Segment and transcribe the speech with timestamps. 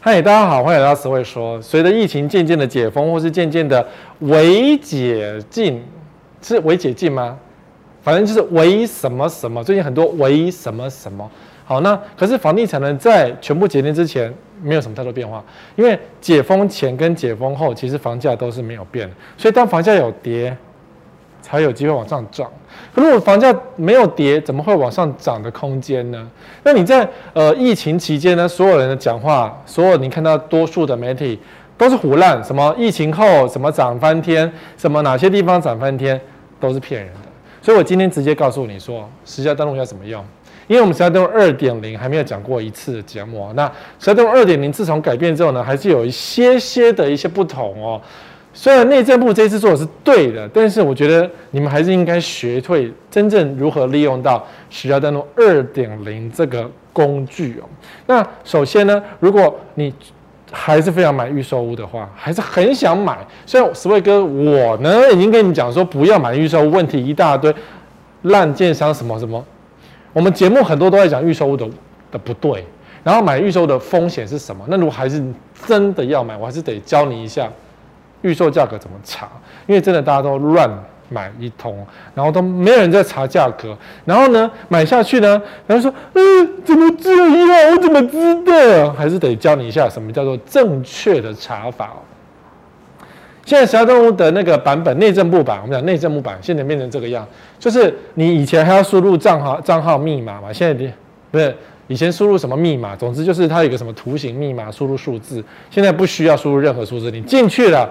[0.00, 1.60] 嗨，大家好，欢迎来到思维说。
[1.60, 3.84] 随着疫情渐渐的解封，或是渐渐的
[4.20, 5.82] 微解禁，
[6.40, 7.36] 是微解禁吗？
[8.00, 11.28] 反正就是微什么什么，最近很多微什么什么。
[11.64, 14.32] 好，那可是房地产呢，在全部解禁之前，
[14.62, 19.10] 没有什么太多变化，因为解封前跟解封后，其实房价都是没有变。
[19.36, 20.56] 所以当房价有跌，
[21.40, 22.50] 才有机会往上涨。
[22.94, 26.28] 如果房价没有跌，怎么会往上涨的空间呢？
[26.62, 31.38] 那你在呃疫情期间呢，所有人的讲话，所有你看到多数的媒体
[31.76, 36.20] 都是胡烂，什么疫情后什么涨翻天，什么哪些地方涨翻天，
[36.58, 37.20] 都是骗人的。
[37.62, 40.24] 所以我今天直接告诉你说，实价登录要怎么用。
[40.66, 43.66] 因为我们实价登录二点零还没有讲过一次的节目啊，那
[43.98, 48.00] 实价登录二点零自从改变之后呢，还是有一些些的一些不同哦。
[48.60, 57.68] 虽然内政部这次做的是对的，但是我觉得你们还是应该学会真正如何利用到实价登录二点零这个工具哦。
[58.06, 59.94] 那首先呢，如果你
[60.50, 67.54] 还是非常买预售屋的话，还是很想买，虽然思维哥我呢已经跟你们讲说不要买预售屋，问题一大堆，
[68.22, 69.44] 烂建商什么什么。
[70.12, 71.64] 我们节目很多都在讲预售屋的
[72.10, 72.64] 的不对，
[73.04, 74.64] 然后买预售的风险是什么？
[74.66, 75.22] 那如果还是
[75.64, 77.48] 真的要买，我还是得教你一下
[78.22, 79.28] 预售价格怎么查，
[79.66, 80.70] 因为真的大家都乱
[81.08, 87.70] 买一通，然后都没有人在查价格，然后呢买下去呢，然后说嗯怎么这样？
[87.72, 88.92] 我怎么知道？
[88.92, 91.92] 还是得教你一下什么叫做正确的查法。
[93.46, 97.26] 现在小动物的那个版本，内政部版，我们讲内政部版，现在变成这个样，
[97.58, 100.92] 就是你以前还要输入账号、账号密码嘛，现在
[101.30, 107.90] 不是以前输入什么密码，总之就是它有一个什么图形密码，输入数字，现在不需要输入任何数字，你进去了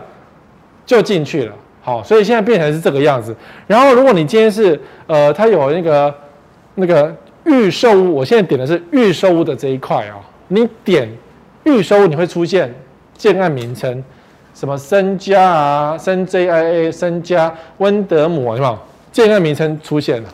[0.87, 3.35] 就进去了，好，所以现在变成是这个样子。
[3.67, 6.15] 然后如果你今天是呃，它有那个
[6.73, 11.07] 那个预售屋，我现在点的是预售屋的这一块啊、你点
[11.65, 12.73] 预售屋，你会出现
[13.15, 14.03] 建案名称。
[14.55, 18.81] 什么森嘉啊，森 JIA，森嘉温德姆是吧？
[19.11, 20.29] 建案名称出现了，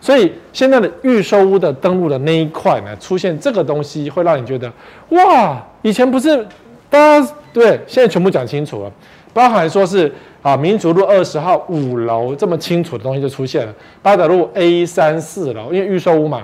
[0.00, 4.72] 所以现在的预售屋的登录的那一块呢，出现这个东西，会让你觉得
[5.10, 6.44] 哇，以前不是
[6.88, 8.92] 大家对，现在全部讲清楚了，
[9.32, 16.42] 包含说是啊，民族路二十号五楼这么清楚的东西就出现了，八德路 A 三四楼，因为预售屋嘛，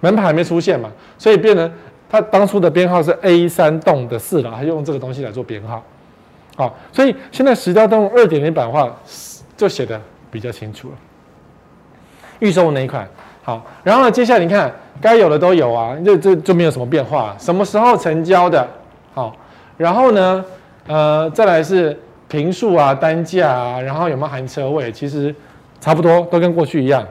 [0.00, 1.72] 门牌还没出现嘛，所以变成
[2.08, 5.82] 它当初的编号是 A 三栋的四楼，它用这个东西来做编号。
[6.56, 8.94] 好，所以现在实价登录二点零版的话，
[9.56, 10.00] 就写的
[10.30, 10.94] 比较清楚了。
[12.38, 13.08] 预售那一款，
[13.42, 17.34] 好，然后呢，接下来你看，该有的都有啊，这这就没有什么变化。
[17.38, 18.68] 什么时候成交的？
[19.14, 19.34] 好，
[19.76, 20.44] 然后呢，
[20.86, 24.92] 呃，再来是坪数啊、单价啊，然后有没有含车位？
[24.92, 25.34] 其实
[25.80, 27.06] 差不多，都跟过去一样，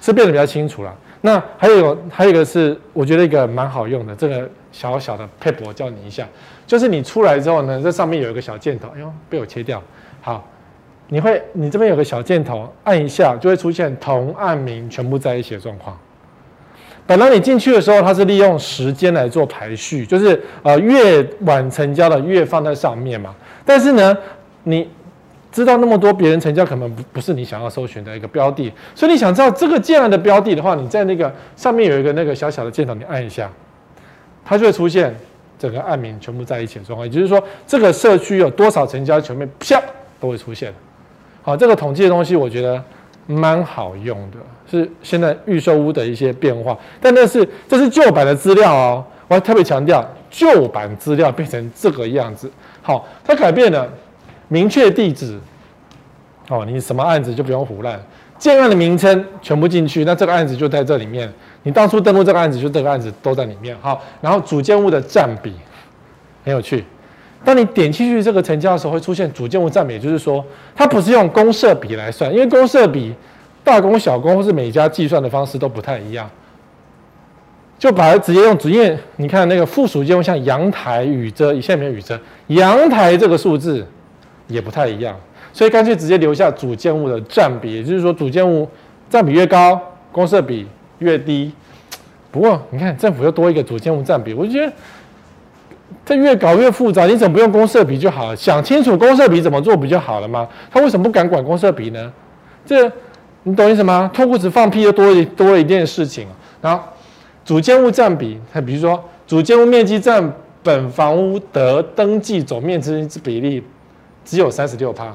[0.00, 0.94] 是变得比较清楚了。
[1.20, 6.26] 那还有还有一个是，我觉得一个蛮好用的，这个小小的撇步，我教你一下。
[6.66, 9.82] 就是你出来之后呢，这上面有一个小箭头，哎呦，被我切掉。
[10.20, 10.46] 好，
[11.08, 15.98] 你会，你这边有个小箭头，按一下就会出现同案名全部在一起的状况。
[17.06, 23.34] 本来你进去的时候，它是利用时间来做排序，就是呃越晚成交的越放在上面嘛。
[23.64, 24.16] 但是呢，
[24.64, 24.88] 你
[25.52, 33.50] 知道那么多别人成交可能不不是你想要搜寻的一个标的，所以你想知道这个这样的标的的话，你在那个上面有一个那个小小的箭头，你按一下，
[34.44, 35.14] 它就会出现。
[35.56, 39.80] 整个案名全部在一起的状况，也就是说，这个社区有多少成交，全面啪
[40.20, 40.70] 都会出现。
[41.42, 42.82] 好，这个统计的东西我觉得
[43.26, 44.38] 蛮好用的，
[44.70, 46.76] 是现在预售屋的一些变化。
[47.00, 52.50] 但那是这是旧版的资料哦，我还特别强调，旧版资料变成这个样子。
[52.82, 53.88] 好，它改变了
[54.48, 55.38] 明确地址。
[56.50, 57.98] 哦，你什么案子就不用胡乱，
[58.36, 61.32] 建案的名称全部进去，那这个案子就在这里面。
[61.62, 63.74] 你当初登录这个案子，就这个案子都在里面。
[63.80, 65.54] 好，然后主建物的占比
[66.44, 66.84] 很有趣。
[67.44, 70.44] 当你点进去这个成交的时候，会出现主建物占比，也就是说，
[70.74, 73.14] 它不是用公设比来算，因为公设比
[73.62, 76.28] 大公小公或是每家计算的方式都不太一样，
[77.78, 78.98] 就把它直接用主建。
[79.16, 83.86] 你看那个附属建物，像阳台、雨遮，以前没雨遮，阳台这个数字
[84.48, 85.14] 也不太一样，
[85.52, 88.68] 所以干脆直接留下主建物的占比，也就是说，主建物
[89.08, 89.80] 占比越高，
[90.10, 90.66] 公设比。
[91.00, 91.52] 越低，
[92.30, 94.72] 不过你看政府又多一个主建物占比，我就觉得
[96.04, 97.06] 这越搞越复杂。
[97.06, 98.36] 你怎么不用公设比就好了？
[98.36, 100.46] 想清楚公设比怎么做不就好了吗？
[100.70, 102.12] 他为什么不敢管公设比呢？
[102.66, 102.90] 这
[103.44, 104.10] 你懂意思吗？
[104.12, 106.26] 脱裤子放屁又多一多了一件事情。
[106.60, 106.82] 然后
[107.44, 113.62] 主建物占比，他比如说主建物面积占本房屋得登记总面积之比例
[114.24, 115.14] 只有三十六趴。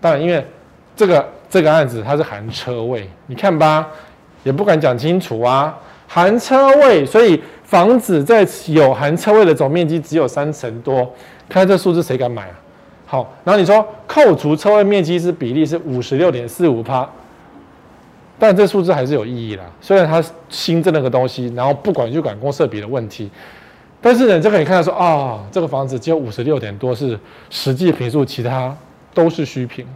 [0.00, 0.44] 当然，因为
[0.94, 3.86] 这个这个案子它是含车位，你看吧。
[4.42, 5.78] 也不敢讲清楚啊，
[6.08, 7.38] 含车位，所以
[7.70, 11.08] 房子在有含车位的总面积只有三成多，
[11.48, 12.58] 看这数字谁敢买啊？
[13.06, 17.08] 好，然后你说扣除车位面积是比例是五十六点四五趴，
[18.40, 19.62] 但这数字还是有意义啦。
[19.80, 23.30] 虽然它新增了个东西，然后不管就管公设比的问题，
[24.00, 27.16] 但是呢，这可以看到说啊、这个房子只有五十六点多是
[27.50, 28.76] 实际平数，其他
[29.14, 29.86] 都是虚平。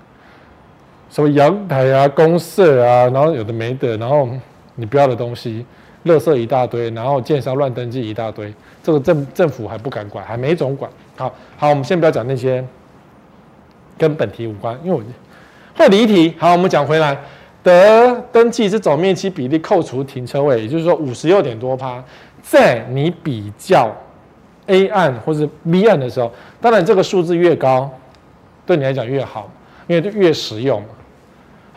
[1.11, 4.29] 什么阳台啊、公设啊，然后有的没的，然后
[4.77, 5.67] 你不要的东西，
[6.05, 8.53] 垃圾一大堆，然后建商乱登记一大堆，
[8.83, 10.91] 这个政政府还不敢管，还没总管。
[11.17, 12.65] 好好，我们先不要讲那些
[13.97, 15.03] 跟本题无关，因为我
[15.75, 16.35] 会离题。
[16.39, 17.19] 好，我们讲回来，
[17.63, 22.05] 得登记是总面积比例扣除停车位，也就是说五十六点多趴，
[22.43, 23.91] 在你比较
[24.67, 26.31] A 案或是 B 案的时候，
[26.61, 27.91] 当然这个数字越高，
[28.67, 29.51] 对你来讲越好，
[29.87, 30.83] 因为就越实用。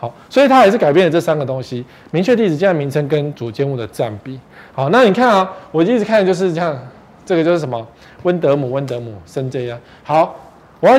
[0.00, 4.38] 好，所以它还是改变了这三个东西：明确地址、建案名称跟主建物的占比。
[4.72, 6.78] 好，那你看啊，我一直看的就是这样，
[7.26, 7.84] 这个就是什么
[8.22, 9.76] 温德姆，温德姆生这样。
[10.04, 10.36] 好，
[10.78, 10.96] 我要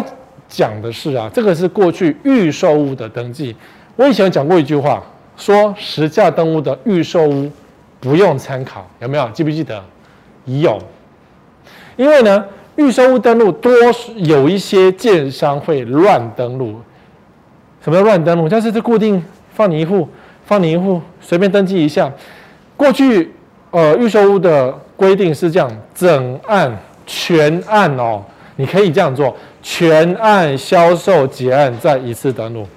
[0.49, 3.55] 讲的是啊，这个是过去预售屋的登记。
[3.95, 5.01] 我以前讲过一句话，
[5.37, 7.49] 说实价登录的预售屋
[8.01, 9.29] 不用参考，有没有？
[9.29, 9.81] 记不记得？
[10.45, 10.77] 有，
[11.95, 12.43] 因为呢，
[12.75, 13.71] 预售屋登录多
[14.15, 16.81] 有一些建商会乱登录。
[17.83, 18.47] 什么叫乱登录？
[18.49, 19.23] 但是这固定
[19.53, 20.07] 放你一户，
[20.45, 22.11] 放你一户，随便登记一下。
[22.75, 23.31] 过去
[23.71, 28.21] 呃预售屋的规定是这样：整案全案哦，
[28.57, 32.67] 你可以这样做，全案销售结案再一次登录。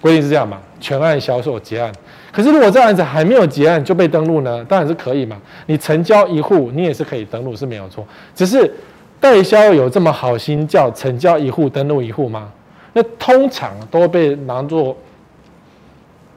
[0.00, 0.58] 规定是这样嘛？
[0.80, 1.90] 全案销售结案。
[2.30, 4.62] 可是如果这案子还没有结案就被登录呢？
[4.68, 5.36] 当然是可以嘛。
[5.66, 8.06] 你成交一户，你也是可以登录是没有错。
[8.34, 8.70] 只是
[9.18, 12.50] 代销有这么好心叫成交一户登录一户吗？
[12.94, 14.96] 那通常都被拿作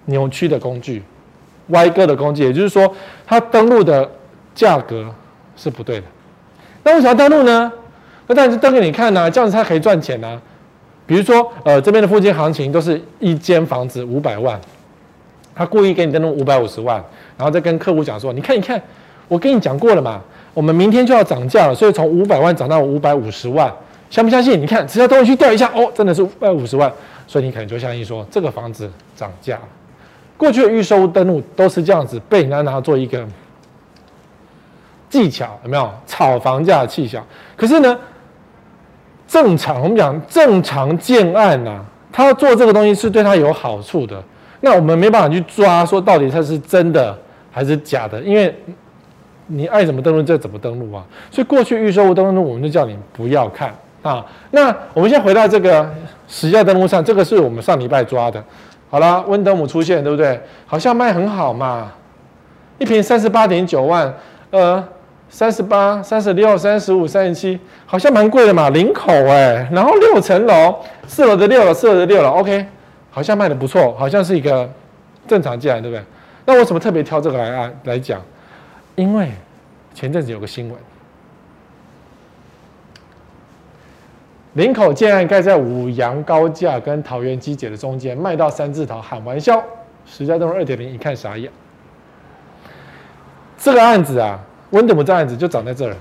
[0.06, 1.01] 扭曲的工具、
[1.68, 2.92] 歪歌的工具，也就是说，
[3.25, 4.09] 它登录的
[4.56, 5.06] 价格
[5.56, 6.04] 是不对的。
[6.83, 7.71] 那为什么要登录呢？
[8.25, 10.42] 那当然是登给你看呐、这样子它可以赚钱呐、
[11.06, 14.59] 比如说，呃，这边的附近行情都是一间房子五百万，
[15.56, 17.01] 他故意给你登录五百五十万，
[17.38, 18.81] 然后再跟客户讲说：“你看，你看，
[19.27, 20.21] 我跟你讲过了嘛，
[20.54, 23.71] 我们明天就要涨价了，所以从五百万涨到五百五十万。”
[24.09, 24.62] 相不相信？
[24.62, 26.92] 你看，只要东西去调一下，哦，真的是五百五十万，
[27.27, 29.62] 所以你可能就相信说这个房子涨价了。
[30.38, 33.25] 过去的预售登录都是这样子，被人家拿做一个
[35.09, 37.21] 技巧，有没有炒房价的技巧？
[37.56, 37.98] 可是呢，
[39.27, 44.24] 正常我们讲正常建案呐、啊，他做这个东西是对他有好处的。
[44.62, 47.18] 那我们没办法去抓说到底它是真的
[47.51, 48.56] 还是假的，因为。
[49.50, 51.01] 你爱怎么登录就怎么登录啊！
[51.31, 53.74] 所以过去预售屋登录，我们就叫你不要看
[54.07, 54.25] 啊。
[54.51, 55.89] 那我们先回到这个
[56.27, 58.44] 实价登录上，这个是我们上礼拜抓的。
[58.89, 60.39] 好了，温德姆出现，对不对？
[60.65, 61.92] 好像卖很好嘛，
[62.77, 64.13] 一瓶三十八点九万，
[64.51, 64.81] 呃，
[65.30, 70.74] 三十八、三十六、三十五、三十七，好像蛮贵的嘛，林口哎、然后六层楼，
[71.06, 72.65] 四楼的六楼，四楼的六楼，OK，
[73.12, 74.69] 好像卖的不错，好像是一个
[75.27, 76.01] 正常价，对不对？
[76.45, 78.21] 那为什么特别挑这个来啊来讲？
[78.95, 79.30] 因为
[79.94, 80.77] 前阵子有个新闻，
[84.57, 89.63] 林口建案盖在五羊高架跟桃园机捷的中间，卖到三字头，喊完销，
[90.04, 91.51] 实价登录二点零，一看傻眼。
[93.56, 94.40] 这个案子啊，
[94.71, 95.95] 温德姆这案子就长在这儿，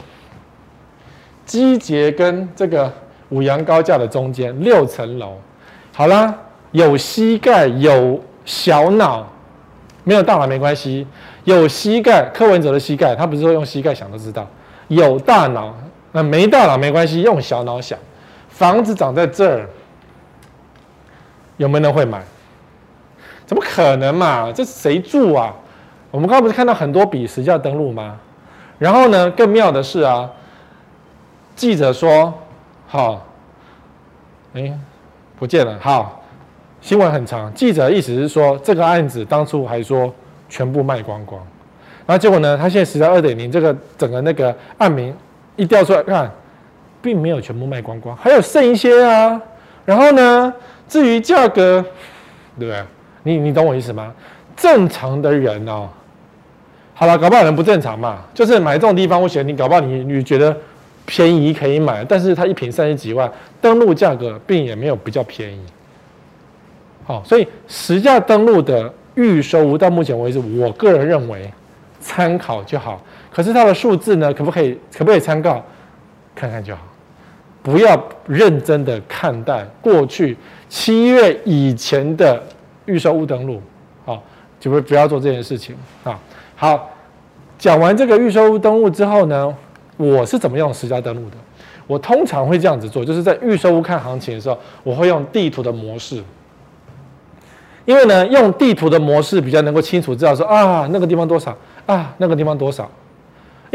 [1.45, 2.91] 机捷跟这个
[3.29, 5.37] 五羊高架的中间，六层楼，
[5.93, 6.35] 好啦，
[6.73, 9.31] 有膝盖，有小脑，
[10.03, 11.07] 没有大脑没关系。
[11.45, 14.49] 有膝盖，柯文哲的膝盖，他不是说用膝盖想都知道。
[14.89, 15.75] 有大脑，
[16.13, 17.99] 那没大脑没关系，用小脑想。
[18.57, 19.69] 房子长在这儿，
[21.59, 22.23] 有没有人会买？
[23.45, 24.51] 怎么可能嘛？
[24.51, 25.55] 这谁住啊？
[26.11, 28.19] 我们刚刚不是看到很多笔实价登录吗？
[28.79, 30.31] 然后呢，更妙的是啊，
[31.55, 32.33] 记者说，
[32.87, 33.27] 好，
[34.55, 34.73] 哎，
[35.39, 35.79] 不见了。
[35.79, 36.23] 好，
[36.81, 37.53] 新闻很长。
[37.53, 40.13] 记者意思是说，这个案子当初还说。
[40.49, 41.43] 全部卖光光，
[42.07, 42.57] 然后结果呢？
[42.57, 45.13] 他现在实价二点零，这个整个那个案名
[45.57, 46.31] 一调出来看，
[47.07, 49.41] 并没有全部卖光光，还有剩一些啊。
[49.85, 50.53] 然后呢，
[50.89, 51.81] 至于价格，
[52.59, 52.83] 对不对？
[53.23, 54.13] 你你懂我意思吗？
[54.57, 55.89] 正常的人哦，
[56.95, 58.25] 好了，搞不好人不正常嘛。
[58.35, 60.57] 就是买这种地方，我嫌你搞不好你你觉得
[61.05, 65.61] 便宜可以买，但是它一瓶三十几万，登录价格并也没有比较便宜。
[67.05, 68.93] 好，所以实价登录的。
[69.17, 71.51] 预售屋到目前为止，我个人认为
[72.01, 73.01] 参考就好。
[73.33, 75.65] 可是它的数字呢，可不可以可不可以参考？
[76.35, 76.83] 看看就好，
[77.67, 80.37] 不要认真的看待过去
[80.69, 82.41] 七月以前的
[82.85, 83.61] 预售屋登录，
[84.05, 84.23] 好，
[84.61, 86.17] 就不不要做这件事情啊。
[86.55, 86.89] 好，
[87.59, 89.53] 讲完这个预售屋登录之后呢，
[89.97, 91.37] 我是怎么用实价登录的？
[91.89, 96.23] 我通常会这样子做，就是在预售屋看行情的时候，我会用地图的模式，
[97.85, 101.53] 因为呢，用地图的模式比较能够清楚知道说啊，那个地方多少
[101.85, 102.89] 啊，那个地方多少。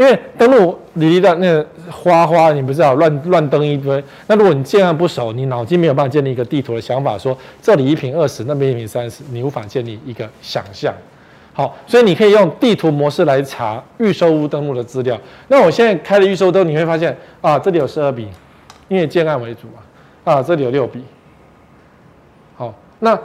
[0.02, 4.02] 因为登录里的那个花花，你不知道乱乱登一堆。
[4.26, 10.92] 那如果你建案不熟，你脑筋没有办法建立一个地图的想法，说这里一坪二十，那边一坪三十，你无法建立一个想象。
[11.52, 15.16] 好，所以你可以用地图模式来查预售屋登录的资料。
[15.46, 18.26] 那我现在开了预售登，你会发现啊，这里有十二笔，
[18.88, 19.68] 因为建案为主
[20.24, 21.00] 啊，啊，这里有六笔。
[22.56, 23.16] 好，那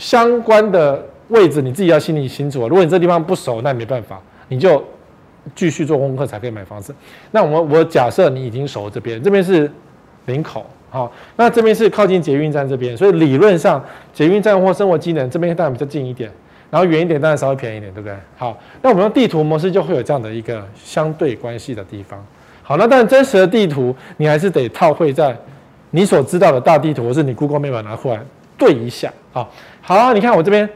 [0.00, 2.66] 相关的位置你自己要心里清楚。
[2.66, 4.82] 如果你这地方不熟，那没办法，你就。
[5.54, 6.94] 继续做功课才可以买房子。
[7.30, 9.70] 那我们我假设你已经熟这边，这边是
[10.26, 16.30] 林口，好，那这边是靠近捷运站这边，所以理论上捷运站或生活机能这边当然比较近一点，
[16.70, 18.16] 然后远一点当然稍微便宜一点，对不对？
[18.36, 22.24] 好，那我们用地图模式就会有这样的一个相对关系的地方。
[22.62, 25.36] 好，那但真实的地图你还是得套会在
[25.90, 28.20] 你所知道的大地图，或是你 Google Map 拿过来
[28.56, 29.12] 对一下。
[29.32, 29.50] 好，
[29.80, 30.68] 好，你看我这边。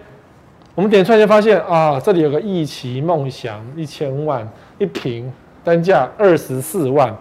[0.74, 4.48] 我们点出来就发现啊，这里有个一期梦想一千万
[4.78, 5.30] 一平，
[5.62, 7.14] 单价二十四万。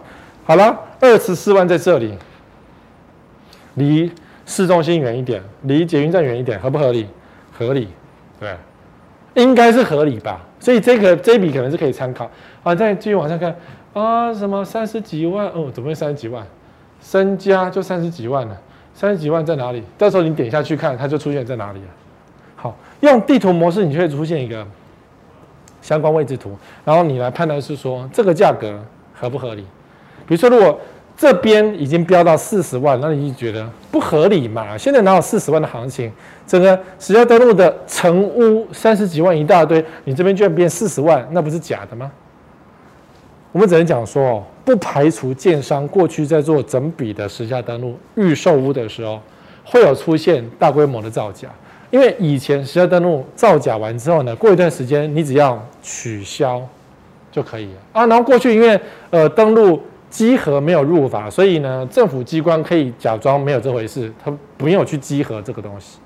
[0.46, 2.18] 好了，二十四万在这里，
[3.76, 4.12] 离
[4.46, 7.08] 市中心远一点，离捷运站远一点，合不合理？
[7.58, 7.90] 合理，
[8.40, 8.56] 对，
[9.34, 10.40] 应该是合理吧。
[10.60, 12.30] 所以这个这笔可能是可以参考。
[12.64, 13.54] 啊，再继续往下看
[13.94, 15.48] 啊，什么三十几万？
[15.48, 16.46] 哦，怎么会三十几万？
[17.02, 18.58] 身家就三十几万了，
[18.94, 19.84] 三十几万在哪里？
[19.98, 21.88] 到时候你点下去看，它就出现在哪里了。
[23.02, 24.66] 用地图模式，你就会出现一个
[25.82, 28.80] 相关位置图，然后你来判断是说这个价格
[29.14, 29.66] 合不合理。
[30.26, 30.80] 比如说，如果
[31.18, 34.78] 这边已经飙到四十万，那你就觉得不合理嘛？
[34.78, 36.12] 现在哪有四十万的行情？
[36.48, 42.12] 整个实价登录的成屋三十几万一大堆，你这边居然变四十万，那不是假的吗？
[43.52, 49.20] 我们只能讲说哦，不排除建商过去在做整笔的实价登录预售屋的时候，
[49.66, 51.50] 会有出现大规模的造假。
[51.92, 56.62] 因为以前实价登录造假完之后呢，过一段时间你只要取消
[57.32, 58.06] 就可以了啊。
[58.08, 58.80] 然后过去因为
[59.10, 59.80] 呃登录
[60.10, 66.00] 稽核没有入法，所以呢政府机关可以假装没有这回事，他没有去稽核这个东西。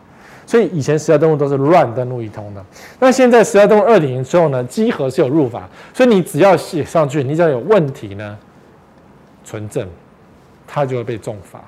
[0.47, 2.63] 所以以前实价登录都是乱登录一通的。
[2.99, 8.37] 那现在实价登录二点零之后呢，稽核是有入法，所以你只要写上去，你只要有问题呢，
[9.43, 9.87] 存证，
[10.67, 11.59] 它就会被重罚，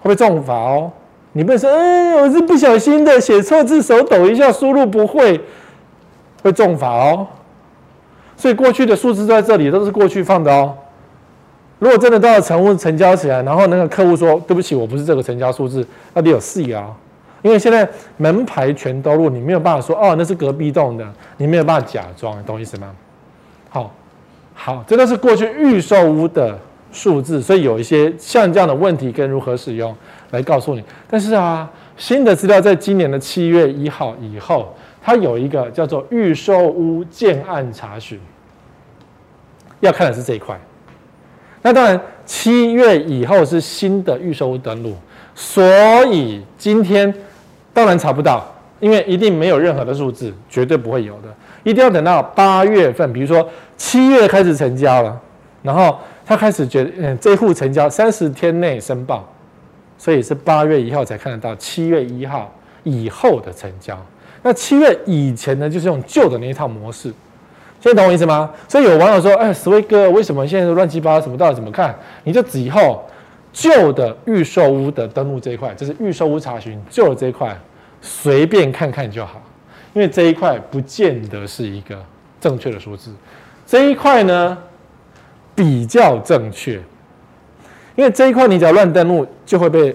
[0.00, 0.90] 会被重罚哦。
[1.32, 5.40] 你不能说，哎，我是不小心的，写错字，手抖一下，输入不会，
[6.42, 7.26] 会重罚哦。
[8.36, 10.74] 所以过去的数字在这里都是过去放的哦。
[11.78, 16.90] 如果真的到了成屋成交起来，然后那个客户说，对不起，我不是这个成交数字，那得有事啊。
[17.42, 21.06] 因为现在门牌全都录，你没有办法说，哦，那是隔壁栋的，
[21.38, 22.90] 你没有办法假装，懂意思吗？
[23.70, 23.90] 好，
[24.52, 26.58] 好，这个是过去预售屋的
[26.92, 29.94] 数字，所以有一些像这样的问题跟如何使用。
[30.32, 38.16] 来告诉你，但是啊，新的资料在今年的七月一号以后，它有一个叫做预售屋建案查询，
[39.80, 40.56] 要看的是这一块。
[41.62, 44.94] 那当然，七月以后是新的预售屋登录，
[45.34, 45.64] 所
[46.06, 47.12] 以今天
[47.74, 48.46] 当然查不到，
[48.78, 51.28] 因为一定没有任何的数字，绝对不会有的，
[51.64, 53.44] 一定要等到八月份，比如说
[53.76, 55.20] 七月开始成交了，
[55.60, 55.98] 然后
[56.30, 59.28] 他开始觉得，嗯，这户成交三十天内申报。
[59.98, 63.98] 所以是八月一号才看得到，七月一号以后的成交。
[64.44, 67.12] 那七月以前呢，就是用旧的那一套模式。
[67.80, 68.48] 现在懂我意思吗？
[68.68, 71.26] 所以有网友说：“哎，石威哥，为什么现在都乱七八糟？
[71.26, 73.04] 什么到底怎么看？”你就以后
[73.52, 77.58] 旧的预售屋的登录这一块，就是预售屋查询旧的这一块，
[78.00, 79.42] 随便看看就好，
[79.92, 81.98] 因为这一块不见得是一个
[82.40, 83.10] 正确的数字。
[83.66, 84.56] 这一块呢，
[85.60, 86.80] 比较正确。
[87.94, 89.94] 因为这一块你只要乱登录，就会被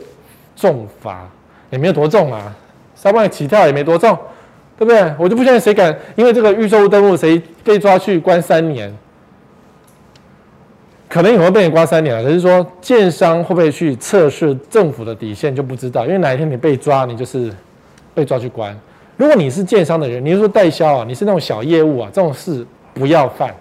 [0.55, 1.27] 重罚，
[1.71, 2.55] 也没有多重啊，
[2.93, 4.15] 三万起跳也没多重，
[4.77, 5.11] 对不对？
[5.17, 8.95] 我就不相信谁敢，因为这个预售登录，谁被抓去关三年？
[11.09, 12.21] 可能也会被你关三年了。
[12.21, 17.51] 可是说建商会不会去测试政府的底线就不知道，因为哪一天你被抓，你就是
[18.13, 18.77] 被抓去关。
[19.17, 23.51] 如果你是建商的人，你是说代销啊，你是那种小业务啊，这种事不要犯。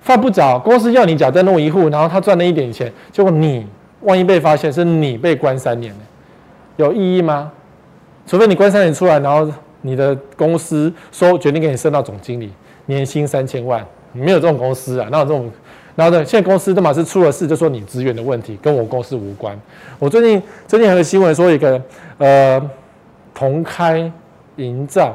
[0.00, 3.66] 犯不着，公司要你假再弄一户，然后他赚了一点钱，结果你
[4.00, 6.00] 万一被发现，是你被关三年呢，
[6.76, 7.52] 有意义吗？
[8.26, 9.46] 除非你关三年出来，然后
[9.82, 12.50] 你的公司说决定给你升到总经理，
[12.86, 15.50] 年薪三千万，没有这种公司啊，哪有这种？
[15.94, 19.54] 然后呢，现在公司都嘛是出了事，就说你资源的问题，跟我公司无关。
[19.98, 21.78] 我最近最近有个新闻说一个
[22.16, 22.70] 呃
[23.34, 24.10] 同开
[24.56, 25.14] 营造，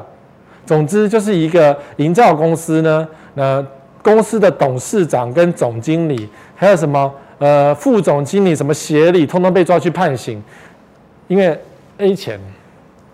[0.64, 3.66] 总之就是一个营造公司呢，那。
[4.06, 10.40] 公司的董事长跟总经理，还有什么呃副总经理、什么协理，通通被抓去判刑，
[11.26, 11.60] 因为
[11.98, 12.38] A 钱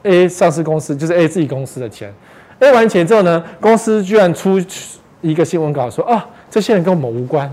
[0.02, 2.12] ，A 上市公司就是 A 自己公司的钱
[2.58, 4.60] ，A 完钱之后呢，公司居然出
[5.22, 7.50] 一个新闻稿说啊，这些人跟我们无关，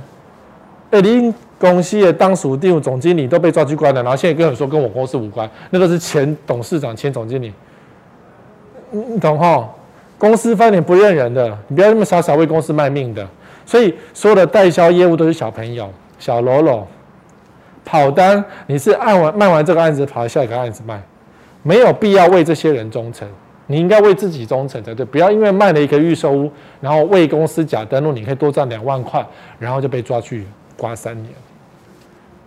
[0.91, 7.53] 哎，您公司的当属第五总经理都被抓去关了，然后现在跟我说跟我公司无关，那个是前董事长、前总经理，
[8.91, 9.69] 你懂哈？
[10.19, 13.27] 公司翻脸不认人的，你不要那么傻傻为公司卖命的。
[13.65, 16.87] 所以所有的代销业务都是小朋友、小喽啰，
[17.85, 21.01] 跑单你是按完卖完这个案子跑下一个案子卖，
[21.63, 23.27] 没有必要为这些人忠诚，
[23.67, 25.05] 你应该为自己忠诚才对。
[25.05, 29.25] 不要因为卖了一个预售屋，然后为公司假登录，你可以多赚两万块，
[29.57, 30.45] 然后就被抓去
[30.75, 31.33] 关三年，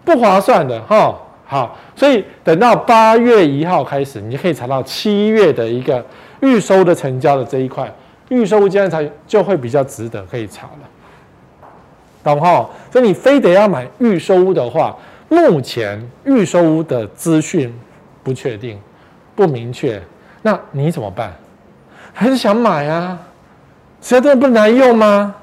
[0.04, 1.18] 不划算的哈。
[1.52, 6.02] 好，所以等到八月一号开始，你就可以查到七月的一个
[6.40, 7.92] 预收的成交的这一块，
[8.30, 11.68] 预售物件才就会比较值得可以查了，
[12.24, 12.66] 懂哈？
[12.90, 14.96] 所以你非得要买预收屋的话，
[15.28, 17.70] 目前预售屋的资讯
[18.22, 18.80] 不确定、
[19.36, 20.00] 不明确，
[20.40, 21.34] 那你怎么办？
[22.14, 23.18] 还是想买啊？
[24.00, 25.34] 现在这不难用吗？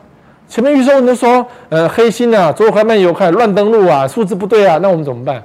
[0.47, 5.43] 前面预售你都说，呃，黑心啊，左快慢右快，乱登录啊，数字不对啊，那我们怎么办？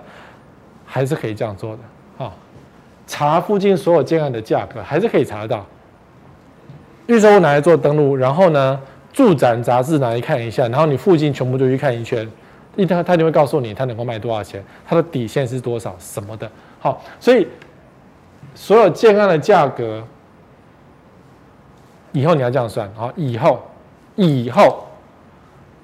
[0.95, 2.33] 还是可以这样做的啊，
[3.05, 5.67] 查附近所有建案的价格，还是可以查得到。
[7.09, 8.81] 预售拿来做登录，然后呢，
[9.13, 12.31] 住展杂志拿来看一下，然后你附近全部都去看一圈，
[12.77, 16.49] 一他他就会告诉你他能够卖多少钱，他的底线是多少什么的。
[16.79, 17.49] 好，所以
[18.55, 20.01] 所有建案的价格，
[22.13, 23.61] 以后你要这样算啊，以后
[24.15, 24.87] 以后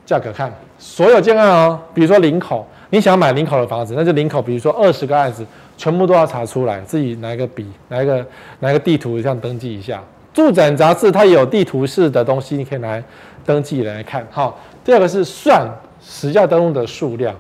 [0.06, 2.64] 价格看所有建案啊，比如说林口。
[2.90, 8.26] 你想买林口的房子，那就林口，比如说二十个案子，全部都要查出来，自己拿一个笔，拿一个
[8.58, 10.02] 拿一个地图，这样登记一下。
[10.34, 13.02] 住展杂志它有地图式的东西，你可以来
[13.44, 14.26] 登记来看。
[14.30, 15.68] 好，第二个是算
[16.00, 17.34] 实价登录的数量。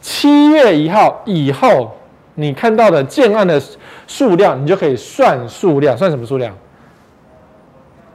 [0.00, 1.92] 七月一号以后，
[2.34, 3.60] 你看到的建案的
[4.06, 6.54] 数量，你就可以算数量，算什么数量？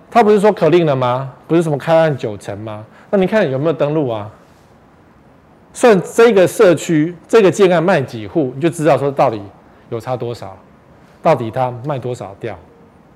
[0.09, 1.31] 他不是说可令了吗？
[1.47, 2.85] 不是什么开案九成吗？
[3.09, 4.29] 那你看有没有登录啊？
[5.73, 9.41] 算这个社区这个建案卖几户，你就知道说到底
[9.89, 10.55] 有差多少，
[11.21, 12.55] 到底他卖多少掉，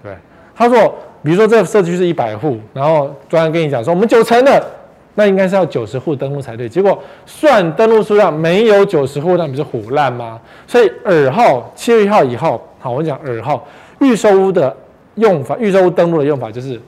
[0.01, 0.11] 对。
[0.55, 0.91] 他说，
[1.21, 4.65] 比如说这个社区是一百户，然后专案跟你讲说我们九成的，
[5.13, 6.67] 那应该是要九十户登录才对。
[6.67, 10.41] 结果算登录数量没有九十户，那不是唬烂吗？
[10.65, 13.67] 所以二号七月一号以后，好，我讲二号
[13.99, 14.75] 预售屋的
[15.13, 16.81] 用法，预售屋登录的用法就是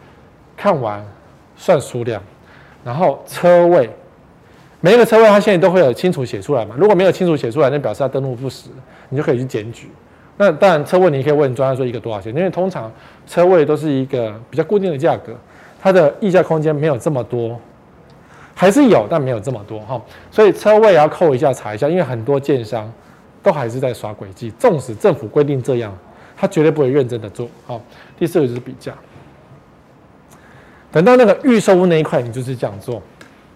[0.57, 1.05] 看完
[1.55, 2.19] 算数量，
[2.83, 3.87] 然后车位。
[4.81, 6.75] 每一个车位，它现在都会有清楚写出来嘛？
[6.77, 8.69] 如果没有清楚写出来，那表示它登录不实，
[9.09, 9.89] 你就可以去检举。
[10.37, 12.89] 那当然，车位你可以问专家说一个多少钱，因为通常
[13.27, 15.33] 车位都是一个比较固定的价格，
[15.81, 17.59] 它的溢价空间没有这么多，
[18.55, 20.01] 还是有，但没有这么多哈。
[20.31, 22.89] 所以车位也要扣一下查一下，因为很多建商
[23.43, 25.93] 都还是在耍诡计，纵使政府规定这样，
[26.37, 27.45] 他绝对不会认真的做。
[27.67, 27.81] 好，
[28.17, 28.93] 第四个就是比价，
[30.89, 32.95] 等到那个预售屋那一块，你就是这样做，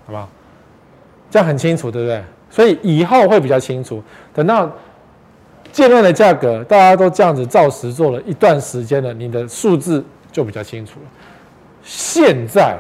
[0.05, 0.27] 好不好？
[1.33, 2.23] 这样很清楚，对不对？
[2.47, 4.03] 所以以后会比较清楚。
[4.35, 4.71] 等到
[5.71, 11.07] 建案的价格，大家都这样子照实做了一段时间了，你的数字就比较清楚了。
[11.81, 12.77] 现在，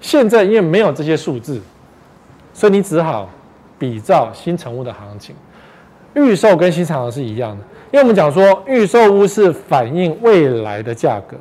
[0.00, 1.60] 现在因为没有这些数字，
[2.54, 3.28] 所以你只好
[3.78, 5.36] 比照新成屋的行情。
[6.14, 11.36] 预售跟新成屋是一样的，因为我们讲说预售屋是反映未来的价格，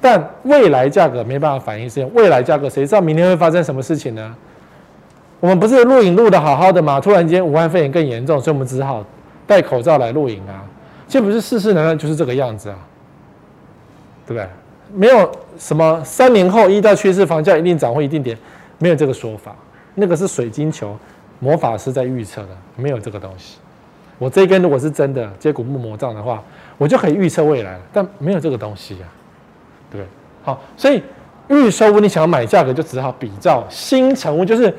[0.00, 2.10] 但未来价格没办法反映事情。
[2.14, 4.34] 未来价格谁知道明天会发生什么事情呢？
[5.42, 7.00] 我们不是录影录得好好的吗？
[7.00, 9.04] 突然间武汉肺炎更严重，所以我们只好
[9.44, 10.62] 戴口罩来录影啊。
[11.08, 12.78] 这不是世事难料就是这个样子啊？
[14.24, 14.48] 对不对？
[14.94, 15.28] 没有
[15.58, 18.38] 什么三年后依照趋势房价一定涨或一定跌，
[18.78, 19.52] 没有这个说法。
[19.96, 20.96] 那个是水晶球，
[21.40, 23.58] 魔法师在预测的，没有这个东西。
[24.18, 26.40] 我这一根如果是真的接骨木魔杖的话，
[26.78, 29.10] 我就可以预测未来了，但没有这个东西啊，
[29.90, 30.08] 对不对？
[30.44, 31.02] 好，所以
[31.48, 34.72] 预售屋你想要买价格，就只好比照新成屋，就是。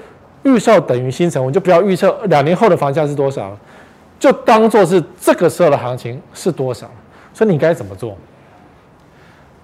[0.44, 3.58] 预售等于新城，我，就不要预测两年后的房价是多少，
[4.20, 6.90] 就当做是这个时候的行情是多少。
[7.34, 8.16] 所以你该怎么做？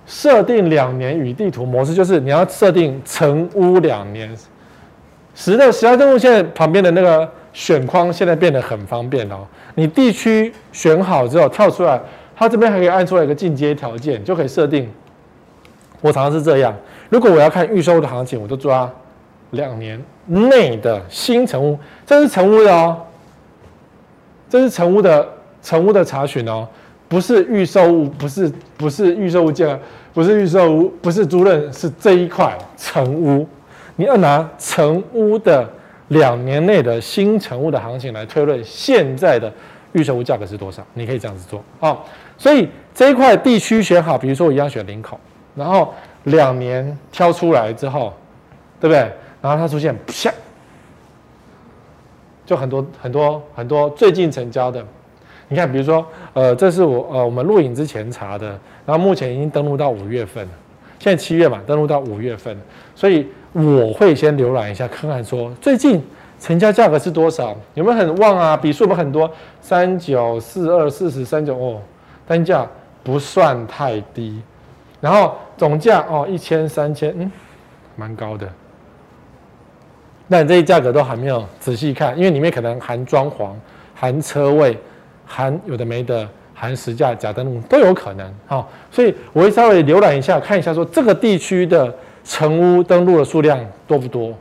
[0.07, 4.35] 设定两年与地图模式，就是你要设定成屋两年。
[5.35, 9.45] 实在实在登录现在旁边的那个选框现在变得很方便哦。
[9.75, 12.01] 你地区选好之后跳出来，
[12.35, 14.89] 它这边还可以按出来一个进阶条件，就可以设定。
[16.01, 16.75] 我常常是这样，
[17.09, 18.91] 如果我要看预售的行情，我就抓。
[19.51, 22.97] 两年内的新成屋，这是成屋的哦，
[24.49, 25.27] 这是成屋的
[25.61, 26.67] 成屋的查询哦，
[27.07, 29.79] 不是预售屋，不是不是预售物件，
[30.13, 33.47] 不是预售屋，不是租赁，是这一块成屋。
[33.95, 35.67] 你要拿成屋的
[36.09, 39.51] 两年内的新成屋的行情来推论现在的
[39.91, 41.97] 预售屋价格是多少，你可以这样子做啊。
[42.37, 45.19] 所以这一块地区选好，比如说我一样选林口，
[45.55, 48.13] 然后两年挑出来之后，
[48.79, 49.11] 对不对？
[49.41, 50.31] 然后它出现啪，
[52.45, 54.83] 就很多很多很多最近成交的，
[55.47, 58.47] 你看，比如说呃，这是我呃我们录影之前查的，
[58.85, 60.51] 然后目前已经登录到五月份了，
[60.99, 62.57] 现在七月嘛，登录到五月份，
[62.95, 66.01] 所以我会先浏览一下，看看说最近。
[66.41, 67.53] 成交价格是多少？
[67.73, 68.55] 有没有很旺啊？
[68.55, 69.29] 笔数不很多？
[69.59, 71.81] 三九四二四十三九哦，
[72.25, 72.65] 单价
[73.03, 74.41] 不算太低，
[75.01, 77.29] 然后总价哦一千三千，嗯，
[77.97, 78.47] 蛮高的。
[80.31, 83.49] 那你这些价格都还没有仔细看，因为里面可能含装潢、
[83.95, 84.77] 含车位、
[85.25, 88.31] 含有的没的、含实价假登录都有可能。
[88.45, 91.91] 好，所以我会稍微浏览一下，看一下说这个地区的
[92.23, 94.31] 成屋登录的数量多不多。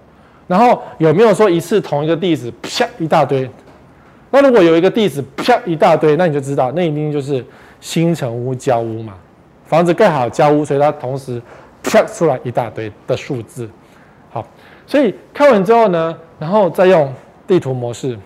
[0.47, 3.49] 然后有没有说一次同一个地址啪一大堆？
[4.31, 7.43] 那如果有一个地址啪一大堆，那你就知道那一定就是
[7.81, 9.15] 新成屋交屋嘛，
[9.65, 11.41] 房子盖好交屋，所以它同时
[11.83, 13.67] 啪出来一大堆的数字。
[14.89, 17.15] 所以看完之后呢，然后再用
[17.47, 18.19] 地图模式。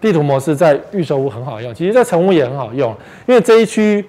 [0.00, 2.92] 地图模式在预售屋很好用，其实在成屋也很好用，
[3.26, 4.04] 因为这一区。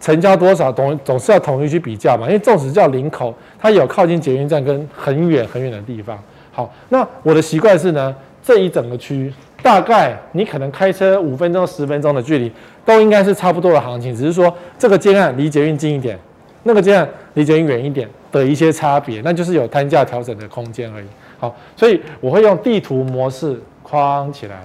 [0.00, 6.18] 成交多少总总是要统一去比较嘛，因为纵使叫林口，它有靠近捷运站跟很远很远的地方。
[6.50, 9.32] 好，那我的习惯是呢，这一整个区
[9.62, 12.50] 大概你可能开车五分钟十分钟的距离，
[12.84, 16.18] 都应该是差不多的行情，只是说这个建案离捷运近一点，
[16.62, 21.06] 那个这样离捷运远一点的一些差别，那就是有单价调整的空间而已。
[21.38, 24.62] 好，所以我会用地图模式框起来，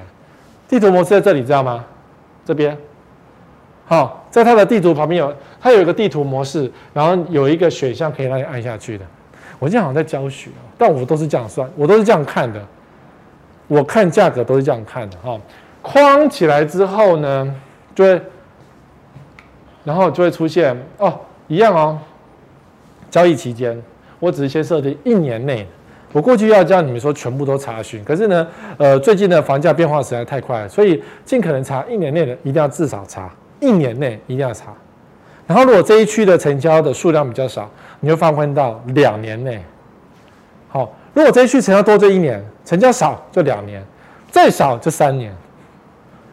[0.67, 1.83] 地图模式在这里知道吗？
[2.45, 2.77] 这边。
[3.85, 9.05] 好，在它的地图旁边有，它有一个地图模式，然后有一个选项可以让你按下去的。
[9.59, 12.61] 我现在好像在教学，但我都是这样算，我都是这样看的。
[13.67, 15.17] 我看价格都是这样看的。
[15.17, 15.39] 哈，
[15.81, 17.55] 框起来之后呢，
[17.95, 18.21] 就会，
[19.83, 21.99] 然后就会出现哦，一样哦。
[23.09, 23.81] 交易期间，
[24.19, 25.67] 我只是先设定一年内。
[26.13, 33.29] 我过去要叫你们说全部都查询，可是呢，呃，最近的房价变化实在太快了，所以尽可能查一年内的，一定要至少查。
[33.59, 34.71] 一年内一定要查，
[35.47, 37.67] 然后如果这一区的成交的数量比较少，
[37.99, 39.59] 你就放宽到两年内。
[40.69, 43.83] 好，如果这一区成交多这一年，成交少就两年，
[44.29, 45.35] 再少就三年，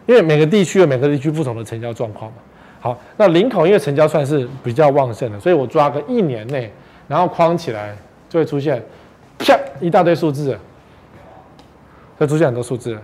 [0.05, 2.37] 因为每个地区有每个地区不同的成交状况嘛。
[2.85, 6.71] 好，那林口因为成交算是比较旺盛的，所以我抓个一年内，
[7.09, 7.97] 然后框起来
[8.29, 8.85] 就会出现
[9.39, 10.55] 啪一大堆数字，
[12.19, 12.95] 会出现很多数字。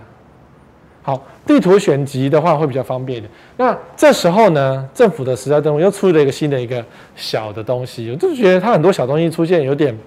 [1.01, 3.31] 好，地图选集的话会比较方便一点。
[3.57, 9.97] 那这时候呢，政府的实价登录又出了一个新的一个小的东西，我就觉得它很多小东西出现有点，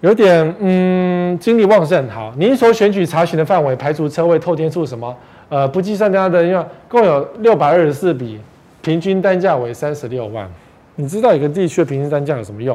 [0.00, 2.08] 有点嗯精力旺盛。
[2.08, 5.14] 好，您所选取查询的范围排除车位透天处什么，
[5.52, 8.40] 呃，不计算它的，因为共有六百二十四笔，
[8.80, 10.48] 平均单价为三十六万。
[10.94, 12.74] 你知道一个地区的平均单价有什么用？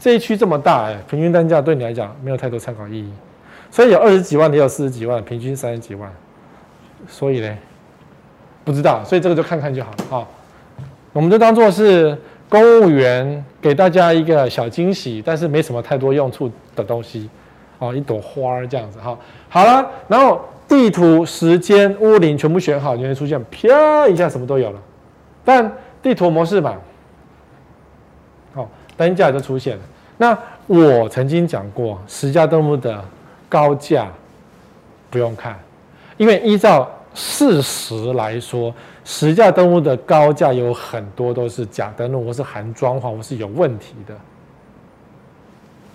[0.00, 3.12] 这一区这么大，哎，平均单价对你来讲没有太多参考意义。
[3.70, 6.10] 所以有二十几万，也有四十几万，平均三十几万。
[7.06, 7.54] 所以呢，
[8.64, 10.26] 不知道，所以这个就看看就好了啊。
[11.12, 12.16] 我们就当做是
[12.48, 17.28] 公务员给大家一个小惊喜，但是没什么太多用处的东西。
[17.80, 19.14] 哦，一朵花儿这样子哈。
[19.50, 24.80] 好了，然后地图、时间、屋龄全部选好，就会出现啪一下，什么都有了。
[25.44, 25.70] 但
[26.02, 26.74] 地图模式嘛，
[28.54, 29.82] 好，单价就出现了。
[30.16, 33.04] 那我曾经讲过，实价登录的。
[33.46, 34.10] 高价
[35.10, 35.56] 不用看，
[36.16, 38.74] 因为依照事实来说，
[39.04, 44.14] 实价登录的高价有很多都是假登录，或是含装潢，或是有问题的。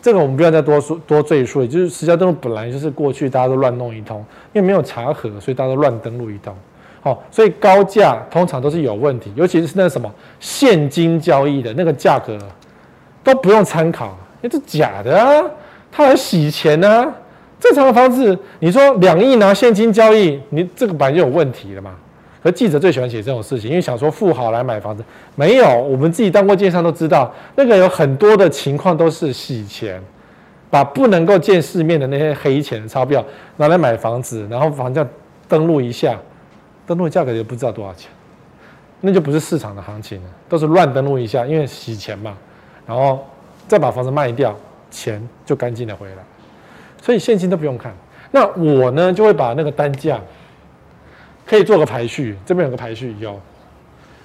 [0.01, 6.55] 这个我们不要再多说多赘述，也就是实价登录本来就是过去大家都乱弄一通，因为没有查核，所以大家都乱登录一通。
[7.01, 10.09] 好，所以高价通常都是有问题，尤其是那什么
[10.39, 12.37] 现金交易的那个价格
[13.23, 15.43] 都不用参考，因为这假的啊，
[15.91, 17.13] 他来洗钱呢、
[17.59, 21.95] 正常的方式，你说两亿拿现金交易，你这个本来就有问题了嘛？
[22.41, 25.03] 可记者最喜欢写这种事情，因为想说富豪来买房子，
[25.35, 30.01] 没有，我们自己当过建商都知道，那个有很多的情况都是洗钱，
[30.69, 33.23] 把不能够见世面的那些黑钱钞票
[33.57, 35.05] 拿来买房子，然后房价
[35.47, 36.17] 登录一下，
[36.87, 38.09] 登录价格也不知道多少钱，
[39.01, 42.37] 那就不是市场的行情了，都是乱登录一下，因为洗钱嘛，
[42.85, 43.25] 然后
[43.67, 44.55] 再把房子卖掉，
[44.89, 46.23] 钱就干净的回来。
[47.01, 47.93] 所以现金都不用看，
[48.31, 50.19] 那我呢就会把那个单价
[51.49, 53.39] 可以做个排序，这边有个排序有，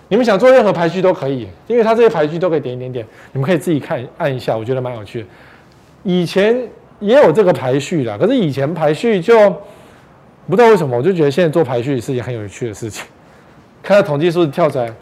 [0.08, 5.26] 你们想做任何排序都可以，因为它这些排序都可以点一点点，你们可以自己看按一下，我觉得蛮有趣的。
[6.02, 6.54] 以前
[7.00, 9.50] 也有这个排序啦，可是以前排序就
[10.46, 13.06] 不知道为什么，我就觉得现在做排序是一件很有趣的事情。
[13.82, 14.92] 看到统计数字跳出来，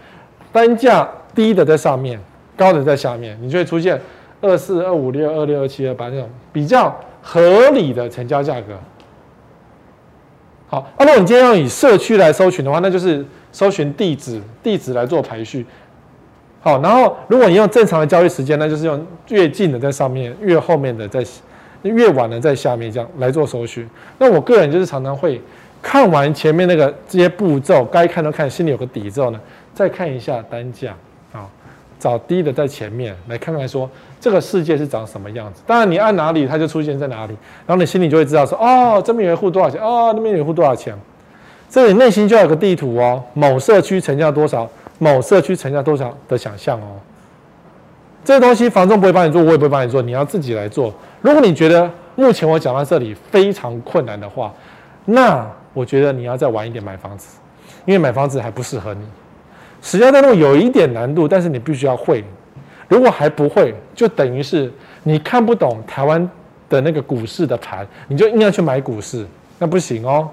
[0.53, 2.21] 单价低的在上面，
[2.57, 4.01] 高的在下面，你就会出现
[4.41, 8.79] 二四、二五六、二六、二七、二八那种比较合理的成交价格。
[10.73, 15.67] 好，那如果你今天要以社区来搜寻的话，那就是搜寻地址，地址来做排序。
[16.63, 21.23] 好，然后如果你用正常的交易时间，那就是用越近的在上面，越后面的在，
[21.83, 23.87] 越晚的在下面，这样来做搜寻。
[24.17, 25.39] 那我个人就是常常会
[25.83, 29.39] 看完前面那个这些步骤，该看都看，心里有个底之后呢，
[29.75, 30.97] 再看一下单价。
[32.03, 33.89] 找低的在前面来看看，说
[34.21, 35.63] 这个世界是长什么样子。
[35.65, 40.93] 当然，你按哪里，它就出现在哪里，然后你心里就会知道说，哦，这边有一户多少钱，哦，那边有一户多少钱。
[41.71, 46.99] 这里内心就要有个地图哦，某社区成交多少，某社区成交多少的想象哦。
[48.25, 50.93] 这东西房仲不会帮你做，我也不会帮你做，你要自己来做。
[51.21, 54.53] 如果你觉得目前我讲到这里非常困难的话，
[55.05, 57.39] 那我觉得你要再晚一点买房子，
[57.85, 59.05] 因为买房子还不适合你。
[59.83, 62.25] 实价登录有一点难度，但是你必须要会。
[62.89, 66.31] 如果还不会，就等于是你看不懂台湾
[66.71, 69.27] 的那个股市的盘，你就硬要去买股市，
[69.59, 70.29] 那不行哦，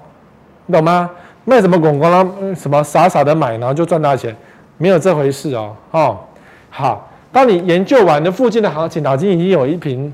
[0.66, 1.10] 你懂吗？
[1.44, 2.26] 卖什么广告啦？
[2.54, 4.36] 什么傻傻的买，然后就赚大钱，
[4.76, 5.74] 没有这回事哦。
[5.90, 6.18] 哦，
[6.68, 10.12] 好，当你研究完的附近的行情，脑筋已经有一瓶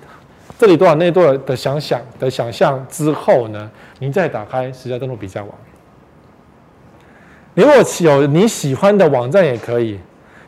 [0.56, 3.68] 这里多少那多少的想想的想象之后呢，
[3.98, 5.50] 你再打开实价登录比价网。
[7.56, 9.98] 如果有你喜欢的网站也可以，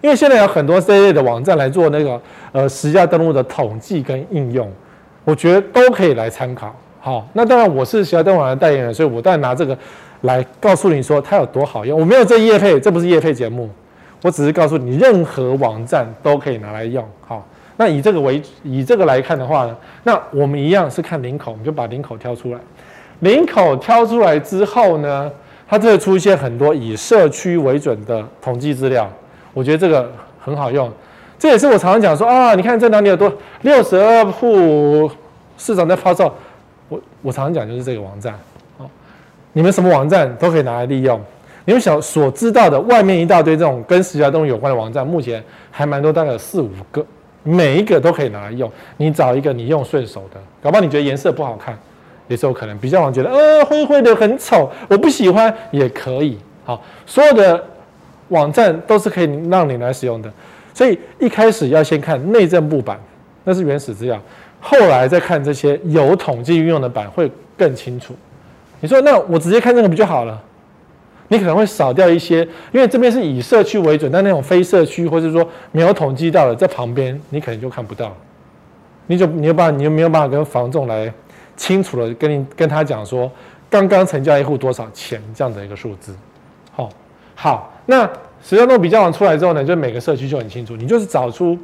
[0.03, 2.21] 因为现在有很多这类的网站来做那个
[2.53, 4.71] 呃实价登录的统计跟应用，
[5.25, 6.73] 我觉得都可以来参考。
[7.01, 9.77] 好，那当然我是实价登录网的代言人，所以我当然拿这个
[10.21, 11.99] 来告诉你说它有多好用。
[11.99, 13.71] 我没有这业配，这不是业配节目，
[14.23, 17.03] 我只是告诉你任何网站都可以拿来用。
[17.27, 17.43] 好，
[17.79, 22.59] 那以这个为以这个来看的话呢，那我们一样是看领口，我们就把领口挑出来。
[23.21, 25.31] 领口挑出来之后呢，
[25.69, 29.07] 它就会出现很多以社区为准的统计资料，
[29.53, 30.91] 我觉得这个很好用。
[31.39, 35.09] 这也是我常常讲说啊，你看这哪里有多六十二户
[35.59, 36.35] 市场在发售，
[36.89, 38.33] 我我常常讲就是这个网站。
[38.79, 38.89] 好，
[39.53, 41.21] 你们什么网站都可以拿来利用。
[41.67, 47.05] 你们想所知道的外面一大堆这种跟石家庄有关的网站，目前还蛮多，大概有四五个，
[47.43, 48.73] 每一个都可以拿来用。
[48.97, 51.79] 你找一个你用顺手的，搞不好你觉得颜色不好看。
[52.29, 56.39] 也是有可能，比较网觉得呃灰灰的很丑，我不喜欢也可以。
[56.65, 57.65] 好，所有的
[58.29, 60.31] 网站都是可以让你来使用的，
[60.75, 63.01] 所以一开始要先看内政部版，
[63.45, 64.21] 那是原始资料，
[64.61, 68.15] 后来再看这些有统计运用的版会更清楚。
[68.81, 70.41] 你说那我直接看这个不就好了？
[71.29, 72.41] 你可能会少掉一些，
[72.73, 78.15] 因为这边是以社区为准，但那种非社区或者说没有统计到的，在旁边你可能就看不到，
[79.07, 81.13] 你就你有办法，你就没有办法跟房仲来。
[81.59, 83.31] 清楚的跟你跟他讲说，
[83.69, 86.15] 刚刚成交一户多少钱这样的一个数字，
[86.73, 86.89] 好，
[87.35, 88.09] 好，那
[88.43, 91.59] 实价登录比较网出来之后呢，就每个社区就很清楚，你就是找出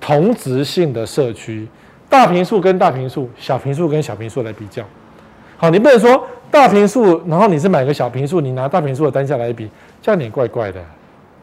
[0.00, 1.68] 同质性的社区，
[2.08, 4.82] 大平数跟大平数，小平数跟小平数来比较，
[5.56, 9.70] 好，你不能说大平数，然后你是买个小平数，你拿大平数的单价来比，
[10.00, 10.80] 这样有点怪怪的，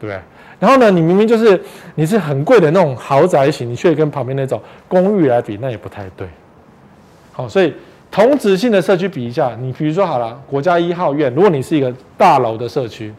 [0.00, 0.20] 不对？
[0.58, 1.60] 然后呢，你明明就是
[1.94, 6.26] 你是很贵的那种豪宅型，你却跟旁边那种公寓来比，那也不太对。
[7.36, 7.74] 好，所以
[8.12, 13.12] 同质性的社区比一下，你比如说好了，国家一号院，如果你是一个大楼的社区，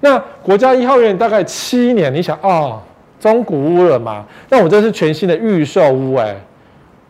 [0.00, 2.80] 那国家一号院大概七年，你想哦，
[3.20, 4.24] 中古屋了嘛？
[4.48, 6.34] 那我这是全新的预售屋，哎，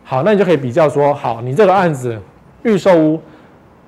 [0.03, 2.19] 好，那你就可以比较说，好，你这个案子
[2.63, 3.17] 预售屋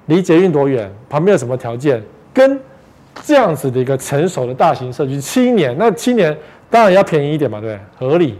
[0.05, 2.01] 离捷运多远，旁边有什么条件，
[2.33, 2.57] 跟
[3.21, 6.35] 这样子的一个成熟的大型社区七年，那七年
[6.69, 8.09] 当然要便宜一点嘛，对不对？
[8.09, 8.39] 合理。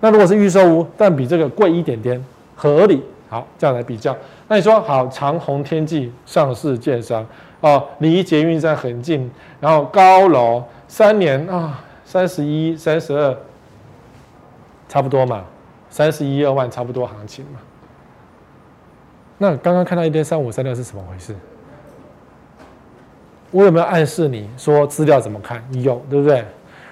[0.00, 2.22] 那如果是预售屋，但比这个贵一点点，
[2.54, 3.02] 合理。
[3.30, 4.14] 好，这样来比较。
[4.48, 7.24] 那你说好，长虹天际上市建商
[7.60, 13.36] 哦，离捷运站很近，然后高楼三年啊，三十一、三十二，
[14.88, 15.44] 差不多嘛，
[15.88, 17.60] 三十一二万差不多行情嘛。
[19.38, 21.34] 那刚刚看到一天三五三六是怎么回事？
[23.52, 25.62] 我有没有暗示你说资料怎么看？
[25.80, 26.44] 有，对不对？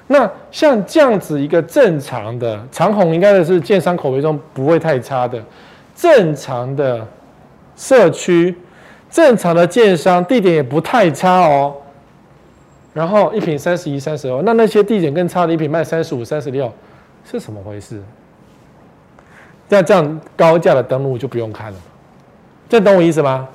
[0.06, 5.42] 那像这样子一个正常的长虹，应该是建商口碑中不会太差的。
[6.00, 7.04] 正常的
[7.76, 8.56] 社区，
[9.10, 11.74] 正常的建商，地点也不太差哦。
[12.94, 16.72] 然后一坪三十一、三十二，那那些地点更差的一坪卖三十五、三十六，
[17.28, 18.00] 是怎么回事？
[19.68, 21.78] 那这样高价的登录就不用看了，
[22.68, 23.48] 这懂我意思吗？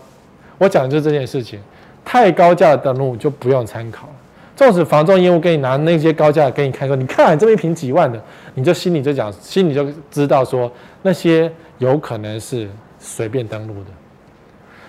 [0.58, 1.62] 我讲的就是这件事情，
[2.04, 4.10] 太高价的登录就不用参考。
[4.56, 8.22] 纵使房仲业务给你拿那些高价给你看说，你看这么一瓶几万的，
[8.54, 13.90] 你就心里就讲，心里就知道说那些有可能是随便登录的，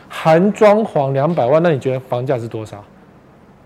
[0.08, 2.84] 含装潢两百万，那你觉得房价是多少？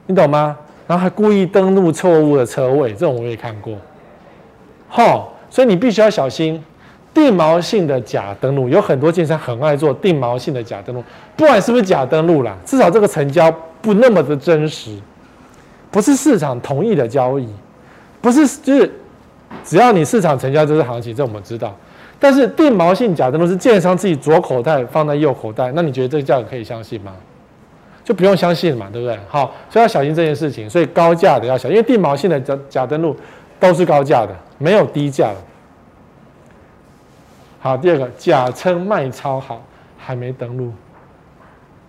[0.06, 0.56] 你懂吗？
[0.86, 3.74] 然后还故意登录错误的车位，这种我也看过。
[4.88, 6.62] 好，所以你必须要小心
[7.12, 11.04] 定毛性的假登录，有很多建商很爱做定毛性的假登录，
[11.36, 14.96] 不管是不是假登录啦，至少这个成交不那么的真实。
[15.90, 17.48] 不是市场同意的交易，
[18.20, 18.92] 不是就是
[19.64, 21.74] 只要你市场成交就是行情，这我们知道。
[22.20, 27.12] 但是定毛性假登录是建商自己左口袋放在右口袋，那你觉得这个价格可以相信吗？
[28.04, 29.18] 就不用相信嘛，对不对？
[29.28, 30.68] 好，所以要小心这件事情。
[30.68, 33.14] 所以高价的要小心，因为定毛性的假假登录
[33.60, 35.36] 都是高价的，没有低价的。
[37.60, 39.62] 好，第二个假称卖超好
[39.98, 40.72] 还没登录，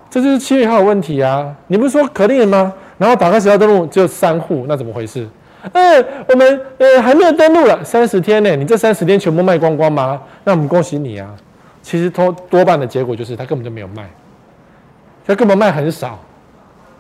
[0.10, 1.56] 这就是七月号的问题啊！
[1.68, 2.74] 你不是说可定了吗？
[3.00, 5.28] 然后打开实价登录只有三户，那怎么回事？
[5.74, 10.22] 哎，我们呃还没有登录了三十天呢，你这三十天全部卖光光吗？
[10.44, 11.34] 那我们恭喜你啊！
[11.82, 14.08] 其实多多半的结果就是他根本就没有卖，
[15.26, 16.20] 他根本卖很少，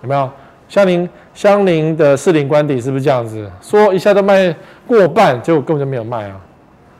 [0.01, 0.29] 有没有？
[0.67, 3.49] 相邻相邻的士林官邸是不是这样子？
[3.62, 4.55] 说一下都卖
[4.88, 6.39] 过半，结果根本就没有卖啊！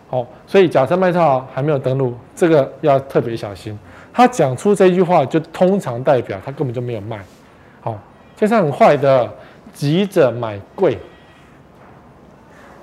[0.10, 3.78] 好，所以假设卖套还没有登录，这个要特别小心。
[4.12, 7.20] 他讲出这句话，就通常代表他根本就没有卖。
[8.40, 8.48] 好。
[8.48, 9.30] 现在很坏的，
[9.74, 10.98] 急着买贵。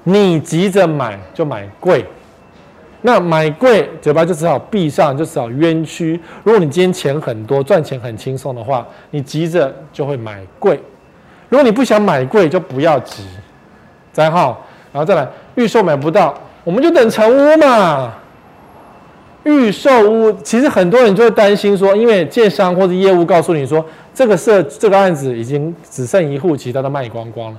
[0.05, 2.05] 你急着买就买贵，
[3.03, 6.21] 那买贵嘴巴就只好闭上，就只好冤屈。
[6.45, 10.81] 如果你今天钱很多，赚钱很轻松的话，你急着就会买贵。
[11.49, 13.25] 如果你不想买贵，就不要急。
[14.13, 18.15] 再好，然后再来，预售买不到，我们就等成屋嘛。
[19.47, 27.59] 预售屋其实很多人就会担心说，因为建商或者业务告诉你说，这个社这个案子已经只剩一户，其他都卖光光了。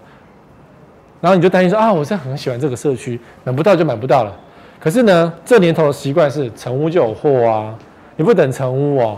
[1.22, 4.36] 然后你就担心说啊，我真的很喜欢这个社区，买不到就买不到了。
[4.82, 7.74] 可是呢，这年头的习惯是成屋就有货啊，
[8.18, 9.18] 你不等成屋哦。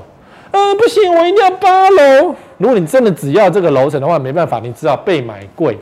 [0.51, 2.35] 呃，不行，我一定要八楼。
[2.59, 5.75] 如果你真的只要这个楼层的话，没办法，你只好被买贵。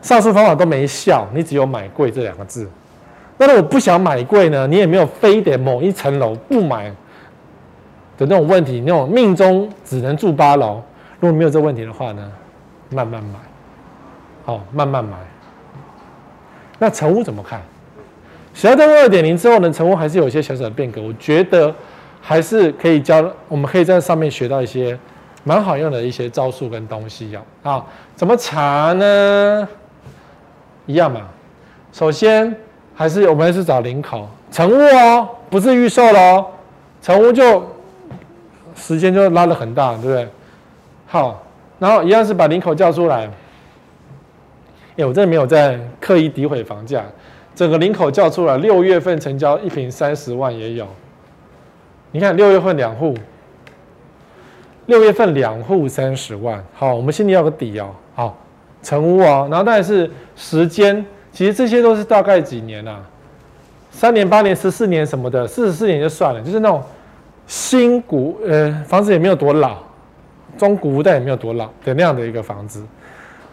[0.00, 2.66] 上述方法都没效，你只有买贵这两个字。
[3.44, 4.68] 那如果不想买贵呢？
[4.68, 6.88] 你也没有非得某一层楼不买
[8.16, 10.80] 的那种问题，那种命中只能住八楼。
[11.18, 12.30] 如果没有这问题的话呢，
[12.90, 13.38] 慢慢买，
[14.44, 15.16] 好，慢慢买。
[16.78, 17.60] 那成屋怎么看？
[18.54, 21.02] 实价登录二点零之后呢，成屋还是有一些小小的变革。
[21.02, 21.74] 我觉得
[22.20, 24.96] 还是可以教，我们可以在上面学到一些
[25.42, 27.40] 蛮好用的一些招数跟东西哦。
[27.64, 29.68] 好，怎么查呢？
[30.86, 31.22] 一样嘛，
[31.92, 32.56] 首先。
[32.94, 36.46] 还是我们还是找林口成屋哦，不是预售喽。
[37.00, 37.64] 成屋就
[38.76, 40.28] 时间就拉得很大，对不对？
[41.06, 41.42] 好，
[41.78, 43.28] 然后一样是把林口叫出来。
[44.96, 47.02] 哎，我真的没有在刻意诋毁房价，
[47.54, 50.86] 整个林口叫出来，六月份成交一平三十万也有。
[52.10, 53.14] 你看六月份两户，
[54.86, 56.62] 六月份两户三十万。
[56.74, 57.90] 好，我们心里要个底哦。
[58.14, 58.38] 好，
[58.82, 61.04] 成屋哦，然后但是时间。
[61.32, 63.00] 其实这些都是大概几年啊，
[63.90, 66.82] 三年、八年、十四年什么的，四十四年就算了，就是那种
[67.46, 69.78] 新古呃房子也没有多老，
[70.58, 72.84] 中古但也没有多老的那样的一个房子，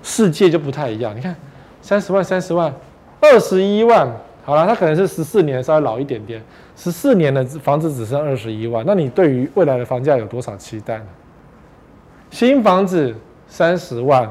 [0.04, 1.16] 世界就不太一样。
[1.16, 1.36] 你看，
[1.82, 2.74] 三十万、三十万、
[3.22, 4.08] 二十一万，
[4.44, 6.44] 好了，它可能是十四年稍微老一点点，
[6.76, 11.06] 十四年的房子只剩二十一万，那你对于未来的房价有多少期待呢？
[12.30, 13.16] 新房子
[13.48, 14.30] 三十万，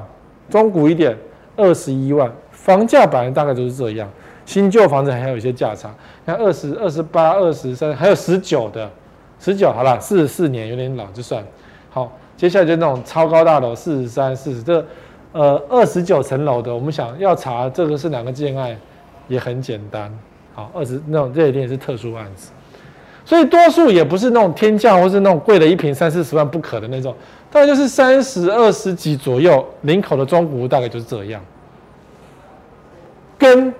[0.48, 1.16] 中古一点
[1.58, 2.32] 二十一万。
[2.50, 4.08] 房价本来大概都是这样，
[4.44, 5.90] 新旧房子还有一些价差，
[6.26, 8.90] 像二十二十八、二十三，还有十九的，
[9.38, 11.42] 十九好了，四十四年有点老就算。
[11.88, 14.84] 好，接下来就那种超高大楼，四十三、四十这，
[15.32, 18.76] 呃，二十九层楼的，我们想要查这个是哪个建案，
[19.28, 20.12] 也很简单。
[20.54, 22.50] 好，二十那种这一定也是特殊案子，
[23.28, 27.14] 所以多数也不是那种天价或是那种贵的一瓶三四十万不可的那种，
[27.50, 31.38] 大概就是三十二十几左右，林口的中古屋大概就是这样。
[33.36, 33.70] 跟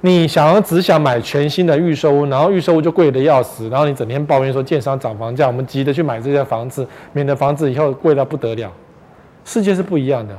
[0.00, 8.72] 你想要只想买全新的预售屋，然后预售屋就贵的要死，然后你整天抱怨说建商涨房价，我们急着去买这些房子，免得房子以后贵到不得了。
[9.44, 10.34] 世界是不一样的。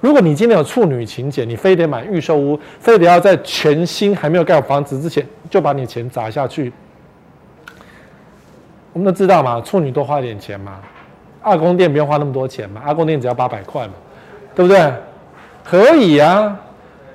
[0.00, 6.72] 如果你今天有处女情结，你非得买预售屋，非得要在全新还没有盖好房子之前就把你钱砸下去，
[8.94, 10.78] 我们都知道嘛，处女多花一点钱嘛，
[11.42, 13.92] 阿公店不用花那么多钱嘛，阿公店只要八百块嘛，
[14.54, 14.92] 对不对？
[15.62, 16.58] 可以啊。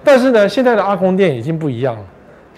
[0.03, 2.03] 但是呢，现在的阿公店已经不一样了，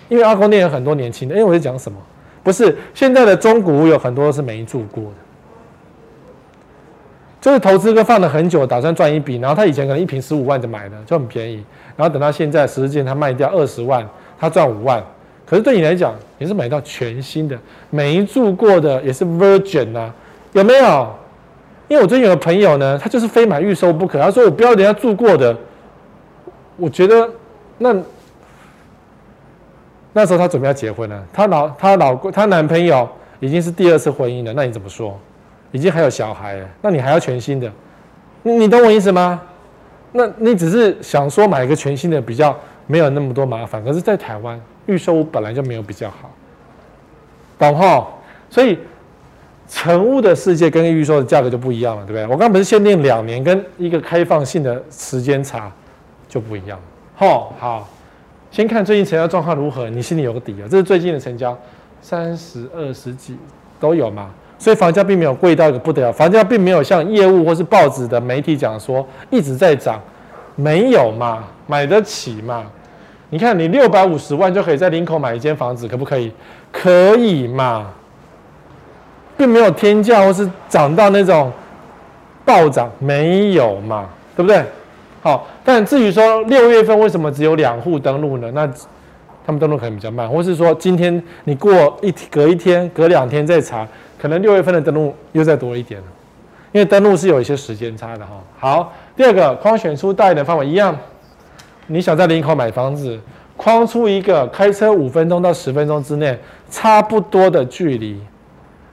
[0.10, 1.36] 因为阿公店有很多年轻的。
[1.36, 1.98] 因为我在讲什么？
[2.44, 5.12] 不是现在的中古屋有很多是没住过的，
[7.40, 11.64] 就是投资客放了很久，打算赚一笔，然后他以前可能一瓶十五万就买的，就很便宜，
[11.96, 14.04] 然后等到现在十件他卖掉二十万，
[14.40, 15.04] 他赚五万。
[15.52, 20.10] 可是对你来讲，你是买到全新的，没住过的，也是 Virgin 啊，
[20.54, 21.14] 有没有？
[21.90, 25.54] 因为我最近有个朋友呢，他就是非买预售不可，他说我不要人家住过的。
[26.78, 27.30] 我觉得
[27.80, 27.94] 那
[30.14, 33.06] 那时候他准备要结婚了，他老他老公他男朋友
[33.42, 35.20] 已经是第二次婚姻了，那你怎么说？
[35.74, 37.70] 已经还有小孩了，那你还要全新的？
[38.44, 39.42] 你你懂我意思吗？
[40.14, 44.58] 那你只是想说买一个全新的比较没有那么多麻烦，可是，在台湾。
[44.86, 46.30] 预售屋本来就没有比较好，
[47.58, 48.06] 懂齁？
[48.50, 48.78] 所以
[49.68, 52.28] 成屋的世界跟预售的价格就不一样了，对不对？
[52.28, 55.72] 我刚不是限定两年，跟一个开放性的时间差
[56.28, 56.78] 就不一样。
[57.18, 57.88] 齁，好，
[58.52, 60.68] 先看最近成交状况如何，你心里有个底啊。
[60.70, 61.58] 这是最近的成交，
[62.02, 63.38] 三十二十几
[63.80, 64.30] 都有嘛？
[64.58, 70.00] 所以房价并没有贵到一个不得了，房价并没有像业务或是报纸的媒体讲说一直在涨，
[70.56, 71.46] 没有嘛？
[71.66, 72.66] 买得起嘛？
[73.32, 76.30] 你看，你六百五十万就可以在林口买一间房子，可不可以？
[76.70, 77.88] 可以嘛？
[79.38, 81.50] 并没有天价或是涨到那种
[82.44, 84.10] 暴涨，没有嘛？
[84.36, 84.62] 对不对？
[85.24, 88.52] 好，但至于说六月份为什么只有两户登录呢？
[88.54, 88.68] 那
[89.46, 93.88] 他们登录可能比较慢，或是说今天你过一隔一天、隔两天再查，
[94.20, 96.08] 可能六月份的登录又再多一点了，
[96.74, 98.34] 因为登录是有一些时间差的哈。
[98.60, 100.94] 好，第二个，框选出大一点范围一样。
[101.92, 103.20] 你想在林口买房子，
[103.58, 106.38] 框出一个开车五分钟到十分钟之内
[106.70, 108.20] 差不多的距离。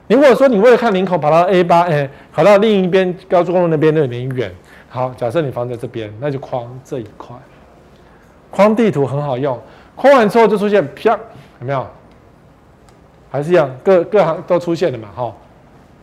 [0.07, 4.51] 如果说你为了看林口跑到 A 八，哎，跑到另一边高速公路那边那有点远。
[4.89, 7.35] 好，假设你房子在这边，那就框这一块。
[8.51, 9.59] 框地图很好用，
[9.95, 11.11] 框完之后就出现啪，
[11.59, 11.85] 有没有？
[13.31, 15.07] 还是一样，各各行都出现了嘛？
[15.15, 15.31] 哈，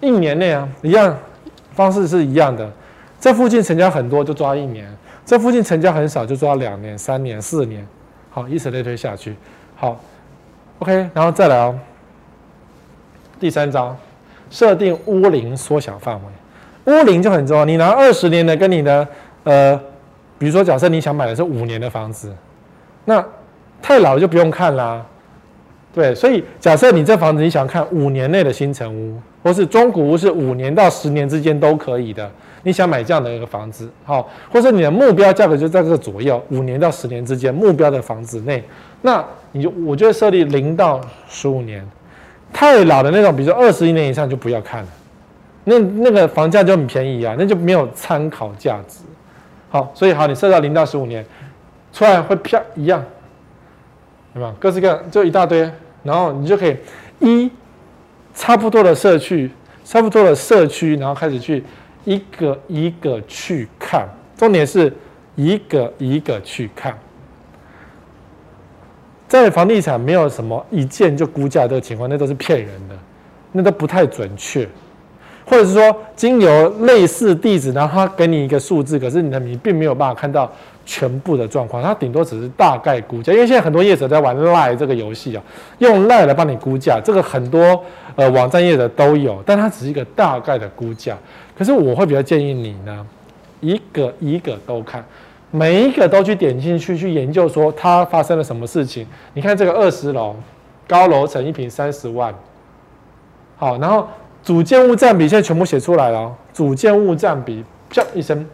[0.01, 1.17] 一年内啊，一样
[1.73, 2.71] 方式是一样的。
[3.19, 4.89] 这附近成交很多，就抓一年。
[5.27, 7.85] 这附近成交很少，就抓两年、三年、四年，
[8.31, 9.35] 好，以此类推下去。
[9.75, 10.01] 好
[10.79, 11.77] ，OK，然后再来哦。
[13.41, 13.95] 第三招，
[14.49, 16.95] 设定屋龄缩小范围。
[16.95, 19.07] 屋龄就很重要，你拿二十年的跟你的
[19.43, 19.77] 呃，
[20.39, 22.33] 比如说假设你想买的是五年的房子，
[23.05, 23.23] 那
[23.83, 25.05] 太老就不用看啦。
[25.93, 32.31] 对，所以假设你这房子你想看五年内的新成屋，或是中古屋，是五年到十年之间都可以的。
[32.67, 38.61] 你想买这样的一个房子，好，或者你的目标价格就在这个左右，五年到十年之间目标的房子内，
[39.03, 41.89] 那你就我就设立零到十五年，
[42.53, 44.89] 太老的那种，比如说二十一年以上就不要看了，
[45.63, 48.99] 那那个房价就很便宜啊，那就没有参考价值。
[49.69, 51.25] 好，所以好，你设到零到十五年，
[51.93, 53.01] 出来会啪一样，
[54.35, 54.53] 对吧？
[54.59, 55.71] 各式各样就一大堆，
[56.03, 56.77] 然后你就可以
[57.21, 57.49] 一
[58.35, 59.49] 差不多的社区，
[59.85, 61.63] 差不多的社区，然后开始去。
[62.07, 64.91] 一个一个去看，重点是
[65.35, 66.97] 一个一个去看。
[69.29, 72.97] 在房地产没有什么一见就估价这个情况，那都是骗人的，
[73.51, 74.67] 那都不太准确。
[75.49, 80.51] 或者是说，经由类似地址，然后他给你一个数字，可是你的你并没有办法看到
[80.85, 83.33] 全部的状况，他顶多只是大概估价。
[83.33, 85.43] 因为现在很多业者在玩赖这个游戏啊，
[85.79, 87.81] 用赖来帮你估价，这个很多
[88.17, 91.17] 呃网站业者都有，但它只是一个大概的估价。
[91.57, 93.07] 可是我会比较建议你呢，
[93.61, 95.05] 一个一个都看，
[95.51, 99.07] 每一个都去点进去去研究，说它发生了什么事情。
[99.35, 100.37] 你看这个二十楼
[100.87, 102.35] 高楼层一坪三十万，
[103.57, 104.07] 好，然后。
[104.45, 108.47] 主建物占比现在全部写出来了，主建物占比啪一声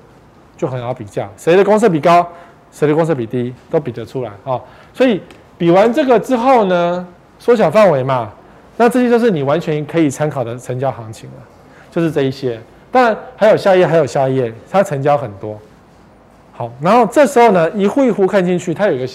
[0.57, 2.27] 就很好比价，谁的公设比高，
[2.71, 4.59] 谁的公设比低都比得出来啊。
[4.95, 5.21] 所以
[5.59, 7.07] 比完这个之后呢，
[7.39, 8.33] 缩小范围嘛，
[8.79, 11.37] 那这些就是你完全可以参考的成交行情了，
[11.91, 12.59] 就是这一些。
[12.93, 15.59] 当然还有下一页，还有下一页，它成交很多。
[16.53, 19.13] 好，然后这时候呢，一户一户看进去，它有一个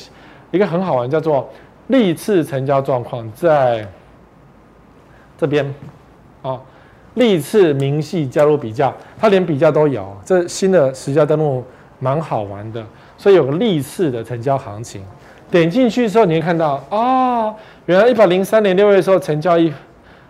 [0.52, 1.48] 一个很好玩，叫做
[1.88, 3.88] 历次成交状况，在
[5.38, 5.74] 这边。
[6.42, 6.60] 啊，
[7.16, 10.16] 历次明细加入比较，它连比较都有。
[10.24, 11.64] 这新的实价登录
[12.00, 12.84] 蛮好玩的，
[13.18, 15.04] 所以有个历次的成交行情。
[15.50, 17.54] 点进去之后，你会看到啊、
[17.86, 19.74] 原来一百零三年六月的时候成交一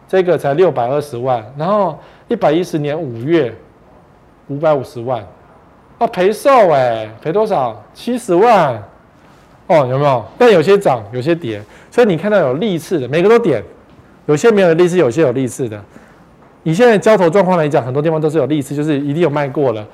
[0.07, 1.97] 这个才六百二十万，然后
[2.27, 3.53] 一百一十年五月
[4.47, 5.25] 五百五十万，
[5.97, 7.81] 哦，赔售哎，赔多少？
[7.93, 8.81] 七十万，
[9.67, 10.25] 哦，有没有？
[10.37, 13.63] 但有些涨，有些跌，所以你看到有历次的，每个都点。
[14.25, 15.81] 有些没有历次，有些有历次的。
[16.63, 19.87] 以现在交投状况来讲，很多地方都是有历次，就是一定有卖过了，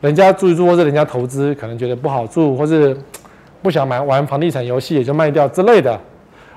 [0.00, 2.96] 人家住一住或者人家投资，可能觉得不好住，或是
[3.60, 6.00] 不想买玩房地产游戏，也就卖掉之类的，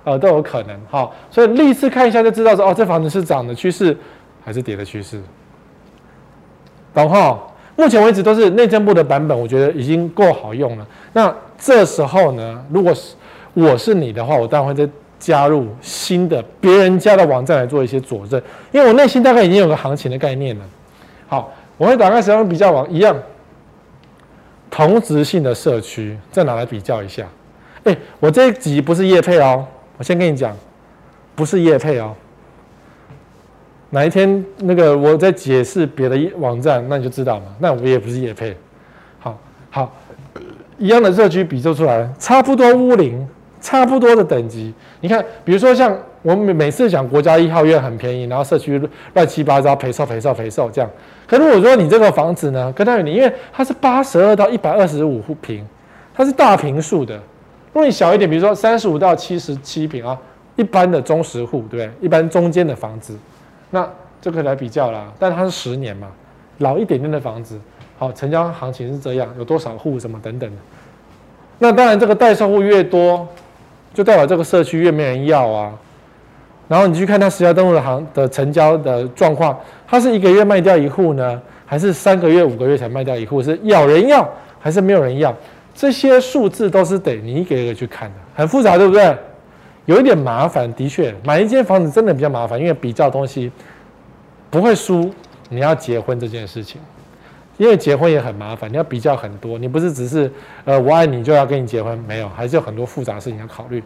[0.05, 0.79] 呃，都有可能。
[0.89, 3.93] 好，所以历次看一下就知道说，哦，这房子是涨的趋势
[4.47, 5.21] 还是跌的趋势，
[6.93, 7.37] 懂哈？
[7.75, 10.87] 目前为止都是内政部的版本，我觉得已经够好用了。
[11.11, 13.13] 那这时候呢，如果是
[13.53, 14.89] 我是你的话，我当然会再
[15.19, 18.41] 加入新的别人家的网站来做一些佐证，
[18.71, 20.63] 因为我内心大概已经有个行情的概念了。
[21.27, 23.13] 好，我会打开实用比较网一样，
[24.71, 27.27] 同质性的社区再拿来比较一下。
[27.83, 29.65] 哎，我这一集不是叶配哦，
[29.97, 30.55] 我先跟你讲，
[31.35, 32.15] 不是叶配哦。
[33.89, 37.45] 哪一天那个我在解释别的网站，那你就知道嘛。
[37.59, 38.55] 那我也不是也配。
[39.19, 39.37] 好
[39.69, 39.95] 好，
[40.77, 43.25] 一样的社区比较出来，差不多屋龄，
[43.61, 44.73] 差不多的等级。
[44.99, 48.81] 你看，比如说像我们每次讲国家一号院很便宜，然后社区
[49.13, 50.89] 乱七八糟，赔售赔售赔售这样。
[51.25, 55.65] 可如果说你这个房子呢，跟它有你，因为它是八十二到一百二十五户坪，
[56.13, 57.15] 它是大平数的。
[57.15, 60.17] 如果你小一点，比如说三十五到七十七平啊，
[60.57, 61.91] 一般的中实户，对不对？
[62.01, 63.15] 一般中间的房子。
[63.69, 63.87] 那
[64.21, 66.07] 这个来比较啦，但它是十年嘛，
[66.59, 67.59] 老一点点的房子，
[67.97, 70.57] 好，成交行情是这样，有多少户什么等等的。
[71.59, 73.27] 那当然，这个待售户越多，
[73.93, 75.73] 就代表这个社区越没人要啊。
[76.67, 79.57] 然后你去看它实价登录的行的成交的状况，
[79.87, 83.41] 它是一个月卖掉一户呢，还是三个月、五个月才卖掉一户？
[83.41, 84.27] 是有人要
[84.59, 85.33] 还是没有人要？
[85.73, 89.15] 这些数字都是得你一个一个去看的，很复杂，对不对？
[89.87, 93.51] 有一点麻烦，的确，买一间房子真的比较麻烦，因为比较东西
[94.51, 95.11] 不会输。
[95.49, 96.81] 你要结婚这件事情，
[97.57, 100.29] 因为结婚也很麻烦，你要比较很多，你不是只是
[100.65, 103.81] 呃我爱你就要跟你结婚，没有，还是有很多复杂事情要考虑。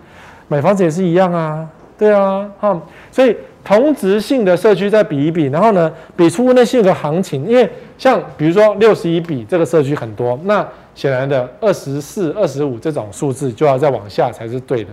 [0.47, 2.81] 买房子也是一样啊，对啊，哈，
[3.11, 14.89] 所以同质性的社区再比一比，然后呢，比出那些个行情，因为像比如说六十一比这个社区很多，那显然的二十四、二十五这种数字就要再往下才是对的。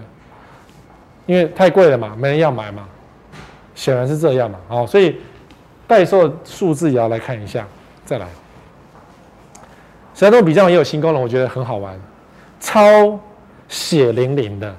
[1.29, 2.89] 因为太贵了嘛，没人要买嘛，
[3.75, 5.17] 显然是这样嘛，哦，所以
[5.87, 7.67] 代售数字也要来看一下，
[8.07, 8.27] 再来。
[10.15, 11.95] 实际上比较也有新功能，我觉得很好玩，
[12.59, 13.21] 超
[13.69, 14.75] 血淋淋的，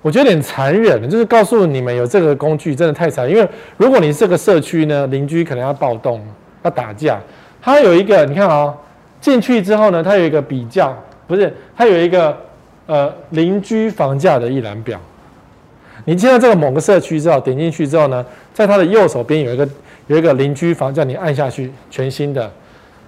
[0.00, 3.46] 我觉得有点残忍，就是告诉你们有这个工具真的太残忍，因为
[3.76, 6.26] 如果你这个社区呢，邻居可能要暴动，
[6.62, 7.20] 要打架，
[7.60, 8.74] 它有一个，你看啊、
[9.20, 10.96] 进去之后呢，它有一个比较，
[11.28, 12.36] 不是，它有一个
[12.86, 14.98] 呃邻居房价的一览表。
[16.04, 19.68] 你进到这个某个社区之后，点进去之后呢，在它的右手边有一个
[20.08, 22.50] 有一个邻居房，叫你按下去，全新的。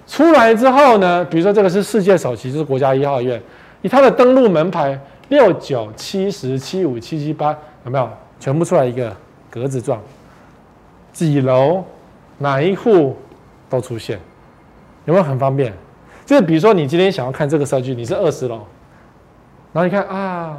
[0.06, 3.40] 出来之后呢，比如说这个是世界首期，就是国家一号院，
[3.82, 8.08] 以它的登录门牌六九七十七五七七八，有没有？
[8.38, 9.16] 全部出来一个
[9.48, 9.98] 格子状，
[11.12, 11.82] 几楼
[12.38, 13.16] 哪一户
[13.70, 14.18] 都出现，
[15.06, 15.72] 有没有很方便？
[16.26, 18.60] 就是比如说你今天想要看这个社区，你是二十楼，
[19.72, 20.58] 然后你看啊，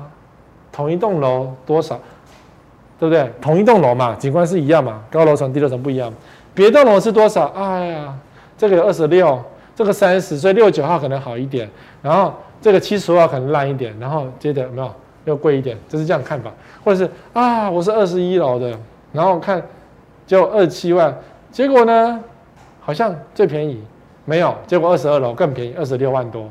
[0.72, 2.00] 同一栋楼多少？
[2.98, 3.30] 对不对？
[3.42, 6.12] 同一栋楼嘛，景观是一样嘛，高楼层、低楼层不一样。
[6.54, 7.48] 别栋楼是多少？
[7.48, 8.18] 哎呀，
[8.58, 9.38] 这个有二十六，
[9.76, 11.70] 这个三十，所以六九号可能好一点。
[12.02, 13.94] 然后这个七十五号可能烂一点。
[14.00, 14.90] 然后接着有没有
[15.26, 15.78] 又贵一点？
[15.90, 16.50] 就是这样看法。
[16.84, 18.74] 或者是啊，我是二十一楼的，
[19.12, 19.62] 然后看
[20.26, 21.14] 就二十七万，
[21.52, 22.24] 结果呢
[22.80, 23.84] 好像最便宜
[24.24, 26.48] 没有，结果二十二楼更便宜，二十六万多。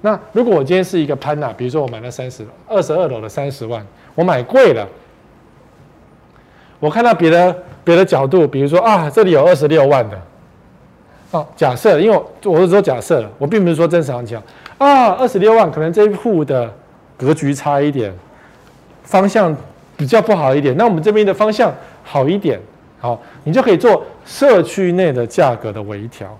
[0.00, 3.86] 那如果我今天是一个潘娜，比如说我买了三十，二十二楼的三十万。
[4.18, 4.84] 我买贵了，
[6.80, 10.20] 我看到别的别的角度，比如说啊，这里有二十六万的，
[11.30, 14.36] 哦，假设，因为我我是说假设了，我并不是说真实行情
[14.76, 16.68] 啊，二十六万可能这一户的
[17.16, 18.12] 格局差一点，
[19.04, 19.56] 方向
[19.96, 22.58] 比较不好一点，那我们这边的方向好一点，
[22.98, 26.36] 好，你就可以做社区内的价格的微调，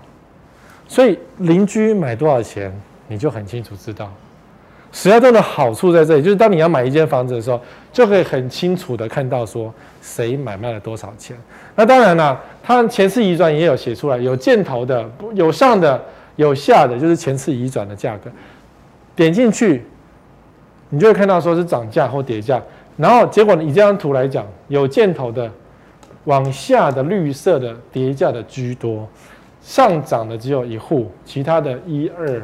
[0.85, 2.77] 所以邻居买多少钱，
[3.07, 4.11] 你就很清楚知道。
[4.91, 7.61] 石家庄的好处在这里，就是当你要买一间房子的时候，
[7.93, 9.71] 就可以很清楚的看到说
[10.01, 11.37] 谁买卖了多少钱。
[11.75, 16.03] 那当然了，它前次移转也有写出来，有箭头的，有上的，
[16.37, 18.31] 有下的，就是前次移转的价格。
[19.15, 19.85] 点进去，
[20.89, 22.59] 你就会看到说是涨价或跌价。
[22.97, 25.49] 然后结果以这张图来讲，有箭头的
[26.23, 29.07] 往下的绿色的跌价的居多，
[29.61, 32.41] 上涨的只有一户，其他的一二。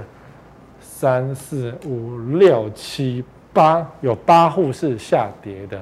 [0.98, 3.22] 三四五六七
[3.52, 5.78] 八，有八户是下跌的，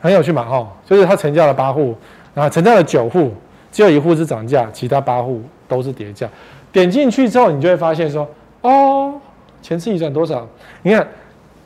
[0.00, 0.44] 很有趣嘛？
[0.44, 1.94] 哈，就是它成交了八户，
[2.34, 3.32] 然后成交了九户，
[3.70, 6.28] 只有一户是涨价，其他八户都是跌价。
[6.72, 8.28] 点进去之后，你就会发现说，
[8.62, 9.14] 哦，
[9.62, 10.44] 前次移转多少？
[10.82, 11.06] 你看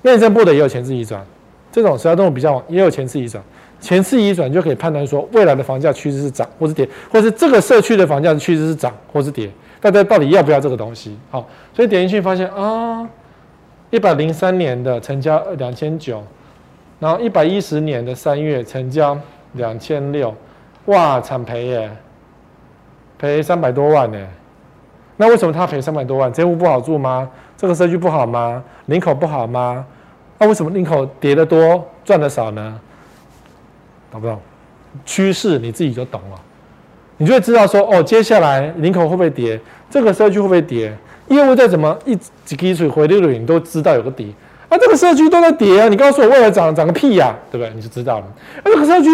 [0.03, 1.24] 内政部的也有前次移转，
[1.72, 3.43] 这种实价登录比较也有前次移转，
[3.81, 9.51] 前次移转就可以判断说未来的房价趋势是涨或是跌，或是这个社区的房价趋势是涨或是跌。
[9.81, 11.16] 大家到底要不要这个东西？
[11.31, 13.09] 好，所以点进去发现啊，
[13.91, 16.22] 一百零三年的成交两千九，
[16.99, 19.16] 然后一百一十年的三月成交
[19.53, 20.35] 两千六，
[20.87, 21.91] 哇，惨赔耶！
[23.18, 24.18] 赔三百多万呢。
[25.16, 26.33] 那为什么他赔三百多万？
[26.33, 27.29] 这户不好住吗？
[27.57, 28.62] 这个社区不好吗？
[28.87, 29.85] 林口不好吗？
[30.39, 32.81] 那为什么林口跌得多，赚得少呢？
[34.11, 34.41] 懂不懂？
[35.05, 36.41] 趋势你自己就懂了，
[37.19, 39.61] 你就会知道说，哦，接下来领口会不会跌？
[39.91, 40.93] 这个社区会不会跌？
[41.29, 44.35] 业务再怎么一几滴水回流你都知道有个底。
[44.69, 47.73] 啊，这个社区都在跌啊，你告诉我未来涨涨个屁呀，对不对？
[47.75, 48.27] 你就知道了。
[48.59, 49.09] 啊，这个社区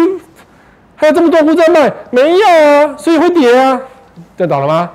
[0.95, 3.81] 还有这么多户在卖，没有啊，所以会跌啊，
[4.37, 4.91] 这懂了吗？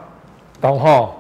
[0.61, 1.11] 懂哈，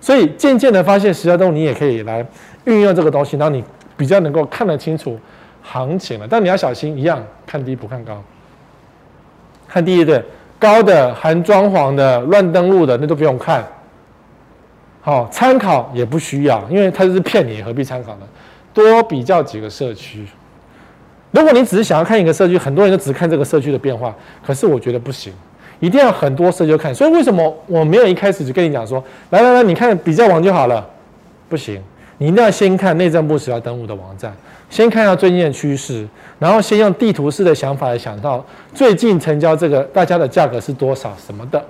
[0.00, 2.26] 所以渐渐的发现，实价登录你也可以来
[2.64, 3.62] 运用这个东西，然后你
[3.96, 5.18] 比较能够看得清楚
[5.62, 6.26] 行情了。
[6.28, 8.20] 但你要小心，一样看低不看高。
[9.68, 10.24] 看低对
[10.58, 13.64] 高的含装潢的乱登录的那都不用看，
[15.00, 18.26] 好，参考也不需要，因为它就是骗你，何必参考呢？
[18.74, 20.26] 多比较几个社区。
[21.30, 25.32] 如果你只是想要看一个社区，很多人就只看这个社区的变化，可是我觉得不行。
[25.80, 30.84] 一定要很多社区看，所以为什么我没有一开始就跟你讲说，来来来，你看比较网就好了？
[31.48, 31.80] 不行，
[32.18, 34.36] 你一定要先看内政部实价登录的网站，
[34.70, 36.06] 先看一下最近的趋势，
[36.38, 38.44] 然后先用地图式的想法来想到
[38.74, 41.64] 最近成交这个大家的价格是多少什么的，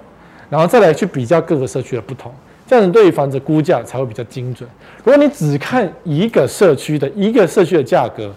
[0.51, 2.33] 然后再来去比较各个社区的不同，
[2.67, 4.69] 这样子对于房子估价才会比较精准。
[5.05, 8.35] 如果你只看一个社区的一个社区的价格，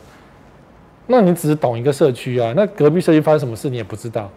[1.07, 4.30] 那你只懂一个社区啊，那隔壁社区发生什么事你也不知道。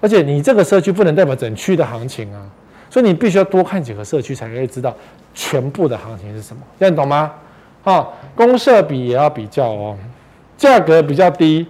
[0.00, 2.42] 而且你这个社区不能代表整区的行情啊，
[2.90, 4.96] 所以你必须要多看几个社区，才可以知道
[5.34, 6.62] 全部的行情是什么。
[6.80, 7.30] 这样懂吗？
[7.84, 9.96] 啊，公设比也要比较哦，
[10.56, 11.66] 价格比较低，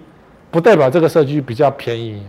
[0.51, 2.23] 不代表这个社区比较便宜。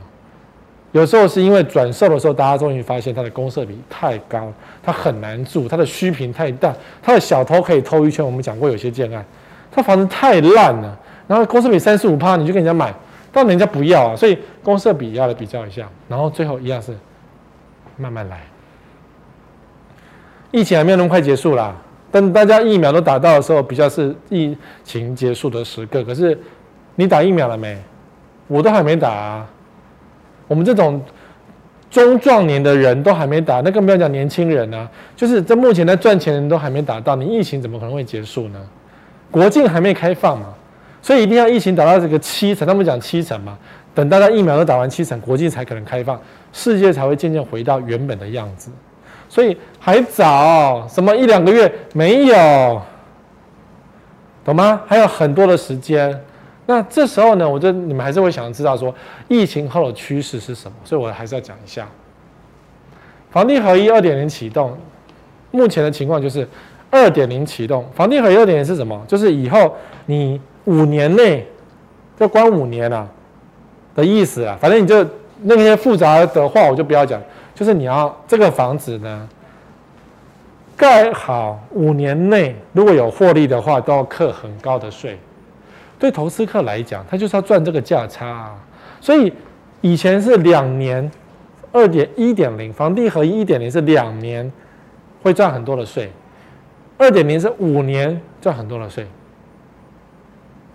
[0.92, 8.24] 有时候是因为转售的时候，大家终于发现它的公设比太高，它很难住，它的虚坪太大，它的小偷可以偷一圈。
[8.24, 9.26] 我们讲过有些建案，
[9.72, 12.94] 它房子太烂了，然后公设比三十五趴，你就跟人家买。
[13.36, 16.96] 但人家不要啊，所以公设比要来比较一下，然后最后一样是
[17.98, 18.40] 慢慢来。
[20.52, 21.76] 疫情还没有那么快结束啦，
[22.14, 26.04] 等大家疫苗都打到的时候，比较是疫情结束的时刻。
[26.04, 26.40] 可是
[26.94, 27.76] 你打疫苗了没？
[28.48, 29.50] 我都还没打啊。
[30.48, 31.02] 我们这种
[31.90, 34.88] 中壮年的人都还没打，那更不要讲年轻人啊。
[35.16, 38.60] 就是这目前在赚钱的人都还没打到，你疫情怎么可能会结束呢？
[39.32, 40.54] 国境还没开放嘛。
[41.02, 43.58] 所以一定要疫情打到这个七成，他们讲七成嘛，
[43.96, 48.70] 等大家疫苗都打完七成，国际才可能开放，世界才会渐渐回到原本的样子。
[49.34, 52.82] 所以还早，什么一两个月没有，
[54.46, 54.80] 懂吗？
[54.86, 56.24] 还有很多的时间。
[56.68, 58.94] 那这时候呢，我就你们还是会想知道说，
[59.28, 60.78] 疫情后的趋势是什么？
[60.84, 61.88] 所以我还是要讲一下，
[63.32, 64.78] 房地合一二点零启动，
[65.50, 66.48] 目前的情况就是
[66.92, 69.04] 二点零启动，房地合一二点零是什么？
[69.08, 69.76] 就是以后
[70.06, 70.40] 你。
[70.66, 71.46] 五年内，
[72.18, 73.06] 就关五年了
[73.94, 75.06] 的意思啊，反正你就
[75.42, 77.22] 那些复杂的话我就不要讲，
[77.56, 79.30] 就是你要这个房子呢
[80.76, 85.18] 盖好五年内，如果有获利的话，都要课很高的税。
[86.00, 88.56] 对投资客来讲，他就是要赚这个价差啊。
[89.00, 89.32] 所以
[89.82, 91.10] 以前是两年，
[91.72, 94.52] 二点一点零，房地合一一点零是两年
[95.22, 96.12] 会赚很多的税，
[96.98, 99.08] 二点零是五年赚很多的税。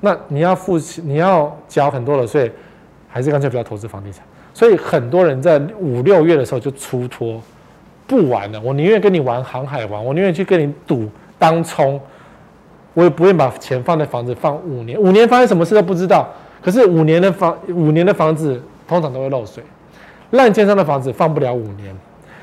[0.00, 2.50] 那你要付，你要缴很多的税，
[3.08, 4.24] 还是干脆不要投资房地产？
[4.58, 7.40] 所以很多人在五六月的时候就出脱，
[8.08, 8.60] 不玩了。
[8.60, 12.00] 我宁愿跟你玩航海王，我宁愿去跟你赌当冲，
[12.92, 15.00] 我也不会把钱放在房子放五年。
[15.00, 16.28] 五年发生什么事都不知道。
[16.60, 19.62] 可是五年的房，五年的房子通常都会漏水，
[20.32, 21.96] 烂建商的房子放不了五年。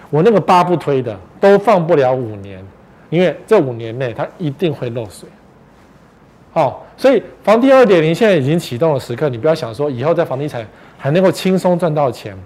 [0.09, 2.66] 我那个八不推的都放不了五年，
[3.09, 5.28] 因为这五年内它一定会漏水。
[6.53, 6.82] 好。
[6.97, 10.66] 所以房地二点零现在已经启动的时刻，你不要想说以后在房地产
[10.97, 12.37] 还能够轻松赚到钱。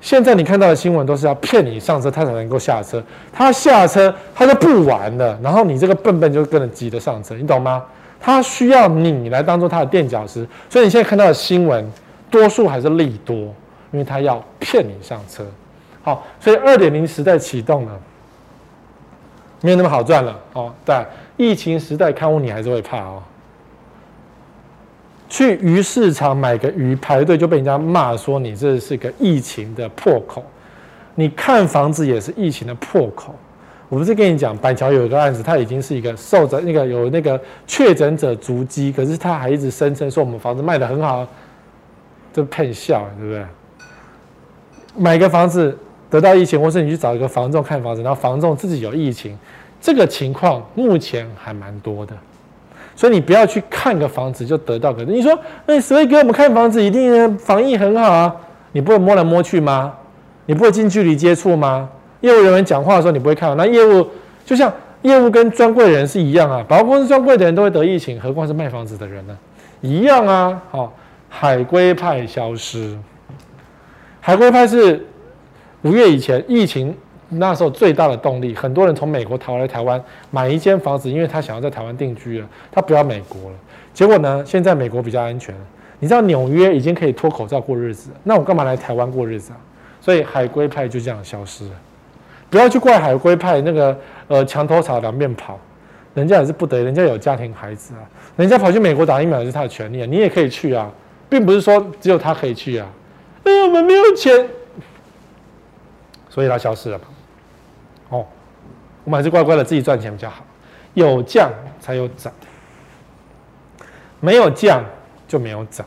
[0.00, 3.02] 现在你看到的新闻都是要骗你上车，他才能够下车。
[3.32, 7.84] 他下车他就不玩了，然后你这个笨笨就跟着急着上车，你懂吗？
[8.20, 10.46] 他需要你来当做他的垫脚石。
[10.70, 11.84] 所以你现在看到的新闻，
[12.30, 13.36] 多数还是利多，
[13.90, 15.44] 因为他要骗你上车。
[16.02, 17.92] 好，所以二点零时代启动了，
[19.60, 20.72] 没有那么好赚了哦。
[20.84, 20.96] 对，
[21.36, 23.20] 疫情时代看屋你还是会怕哦。
[25.28, 30.44] 去鱼市场买个鱼，排队就被人家骂说你这是个疫情的破口。
[31.14, 33.34] 你看房子也是疫情的破口。
[33.88, 41.26] 我不是跟你讲，板桥有一个案子，他已经是一个受着那个有那个确诊者足迹，可是他还一直声称说我们房子卖得很好，
[42.32, 43.44] 这骗笑，对不对？
[44.94, 45.76] 买个房子
[46.10, 49.38] 得到疫情，或是你去找一个房仲看房子，然后房仲自己有疫情，
[49.80, 52.14] 这个情况目前还蛮多的。
[52.98, 58.34] 所以你不要去看个房子就得到个，你说那谁给我们看房子一定防疫很好啊？
[58.72, 59.94] 你不会摸来摸去吗？
[60.46, 61.88] 你不会近距离接触吗？
[62.22, 63.56] 业务人员讲话的时候你不会看？
[63.56, 64.04] 那业务
[64.44, 64.72] 就像
[65.02, 69.38] 业务跟专柜的人是一样啊，保货公司专柜的人都会得疫情，何况是卖房子的人呢？
[69.80, 70.60] 一样啊。
[70.72, 70.92] 好，
[71.28, 72.98] 海归派消失，
[74.20, 75.06] 海归派是
[75.82, 76.92] 五月以前疫情
[77.28, 83.56] 那时候最大的动力，很多人从美国逃来台湾买一间房子，因为他想要在台湾定居了，他不要美国了。
[83.92, 85.54] 结果呢，现在美国比较安全，
[85.98, 89.58] 你知道纽约已经可以脱口罩过日子，那我干嘛来台湾过日子啊？
[90.00, 91.72] 所以海归派就这样消失了。
[92.48, 93.98] 不要去怪海归派那个
[94.28, 95.58] 呃墙头草两面跑，
[96.14, 98.00] 人家也是不得已，人家有家庭孩子啊，
[98.36, 100.90] 人家跑去美国打疫苗也是他的权利啊，你也可以去啊，
[101.28, 102.86] 并不是说只有他可以去啊。
[103.44, 104.48] 哎，我们没有钱，
[106.30, 106.98] 所以他消失了。
[109.08, 110.44] 我们还是乖乖的自己赚钱比较好。
[110.92, 111.50] 有降
[111.80, 112.30] 才有涨，
[114.20, 114.84] 没有降
[115.26, 115.86] 就没有涨。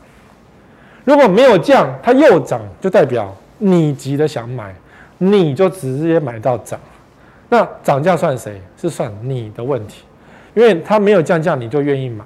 [1.03, 4.73] 如果没有降，它又涨，就代表你急着想买，
[5.19, 6.79] 你就直接买到涨。
[7.47, 8.59] 那涨价算谁？
[8.75, 10.03] 是算你的问题，
[10.55, 12.25] 因为它没有降价，你就愿意买。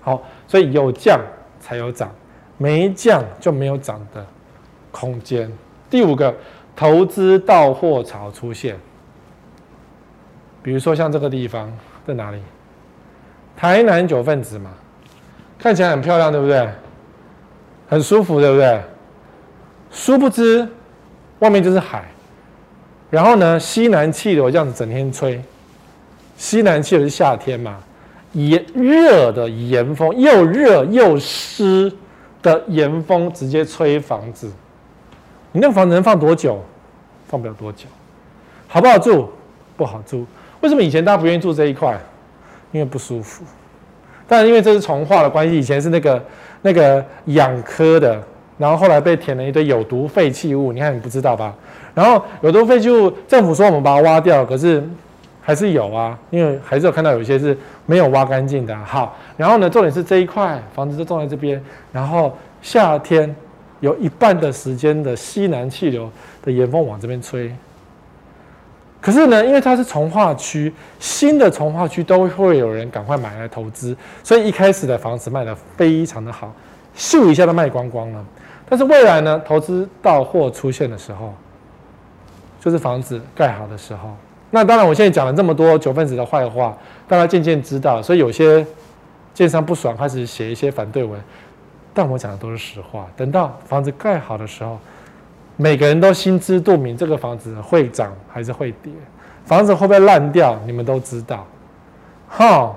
[0.00, 1.20] 好，所以有降
[1.58, 2.08] 才有涨，
[2.56, 4.24] 没降就没有涨的
[4.92, 5.50] 空间。
[5.90, 6.32] 第五个，
[6.76, 8.78] 投资到货潮出现。
[10.66, 11.72] 比如说像这个地方
[12.04, 12.38] 在哪里？
[13.56, 14.72] 台南九份子嘛，
[15.56, 16.68] 看起来很漂亮，对不对？
[17.88, 18.82] 很舒服，对不对？
[19.92, 20.66] 殊不知，
[21.38, 22.04] 外面就是海。
[23.10, 25.40] 然后呢，西南气流这样子整天吹，
[26.36, 27.78] 西南气流是夏天嘛，
[28.32, 31.96] 炎热的炎风，又热又湿
[32.42, 34.50] 的炎风直接吹房子。
[35.52, 36.60] 你那个房子能放多久？
[37.28, 37.86] 放不了多久。
[38.66, 39.30] 好不好住？
[39.76, 40.26] 不好住。
[40.66, 41.96] 为什么以前大家不愿意住这一块？
[42.72, 43.44] 因为不舒服。
[44.26, 46.20] 但因为这是从化的关系，以前是那个
[46.62, 48.20] 那个养科的，
[48.58, 50.72] 然后后来被填了一堆有毒废弃物。
[50.72, 51.54] 你看你不知道吧？
[51.94, 54.82] 然后有毒废弃物，政府说我们把它挖掉，可是
[55.40, 57.56] 还是有啊，因为还是有看到有些是
[57.86, 58.76] 没有挖干净的。
[58.84, 61.62] 好，然后呢，重点是这一块房子就种在这边，
[61.92, 63.32] 然后夏天
[63.78, 66.10] 有一半的时间的西南气流
[66.42, 67.54] 的炎风往这边吹。
[69.00, 76.52] 可是呢，因为它是从化区，新的从化区都会有人赶快买来投资，所以一开始的房子卖得非常的好，
[76.96, 78.24] 咻一下都卖光光了。
[78.68, 81.32] 但是未来呢，投资到货出现的时候，
[82.58, 84.10] 就是房子盖好的时候。
[84.50, 86.76] 那当然，我现在讲了这么多九份子的坏话，
[87.06, 88.66] 大家渐渐知道，所以有些
[89.32, 91.20] 建商不爽，开始写一些反对文。
[91.94, 93.06] 但我讲的都是实话。
[93.16, 94.76] 等到房子盖好的时候。
[95.56, 98.92] 每个人都心知肚明，这个房子会涨还是会跌，
[99.44, 101.46] 房子会不会烂掉，你们都知道，
[102.28, 102.76] 哈。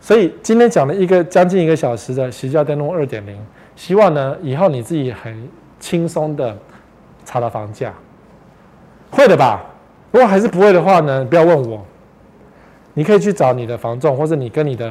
[0.00, 3.36] 所以今天讲了一个将近一个小时的实价登录二点零，
[3.76, 5.48] 希望呢以后你自己很
[5.78, 6.56] 轻松的
[7.24, 7.92] 查到房价，
[9.10, 9.60] 会的吧？
[10.10, 11.84] 如果还是不会的话呢，不要问我，
[12.94, 14.90] 你可以去找你的房仲，或者你跟你的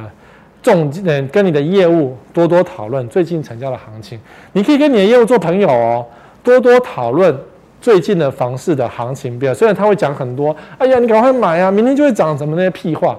[0.62, 4.20] 仲嗯跟你的业务多多讨论最近成交的行情，
[4.52, 6.06] 你可以跟你的业务做朋友哦。
[6.42, 7.36] 多多讨论
[7.80, 13.18] 最近的房市的行情表，虽然他会讲很多，哎呀，你赶快买啊，明天就会涨什么那些屁话，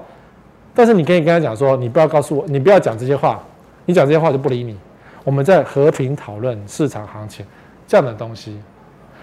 [0.74, 3.44] 但是你可以跟他讲说，你不要告诉我，你不要讲这些话，
[3.86, 4.78] 你讲这些话就不理你。
[5.24, 7.46] 我们在和平讨论市场行情
[7.88, 8.60] 这样的东西，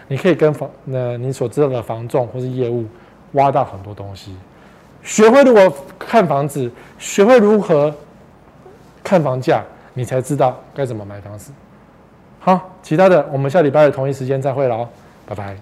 [0.06, 2.84] 你可以跟房那你所知道的房仲或是业务
[3.32, 4.36] 挖到很多东西，
[5.02, 7.92] 学会如何看房子，学会如何
[9.02, 9.62] 看房价，
[9.94, 11.52] 你才知道该怎么买房子。
[12.40, 14.88] 好，其他的我们下礼拜的同一时间再会了哦，
[15.26, 15.56] 拜拜。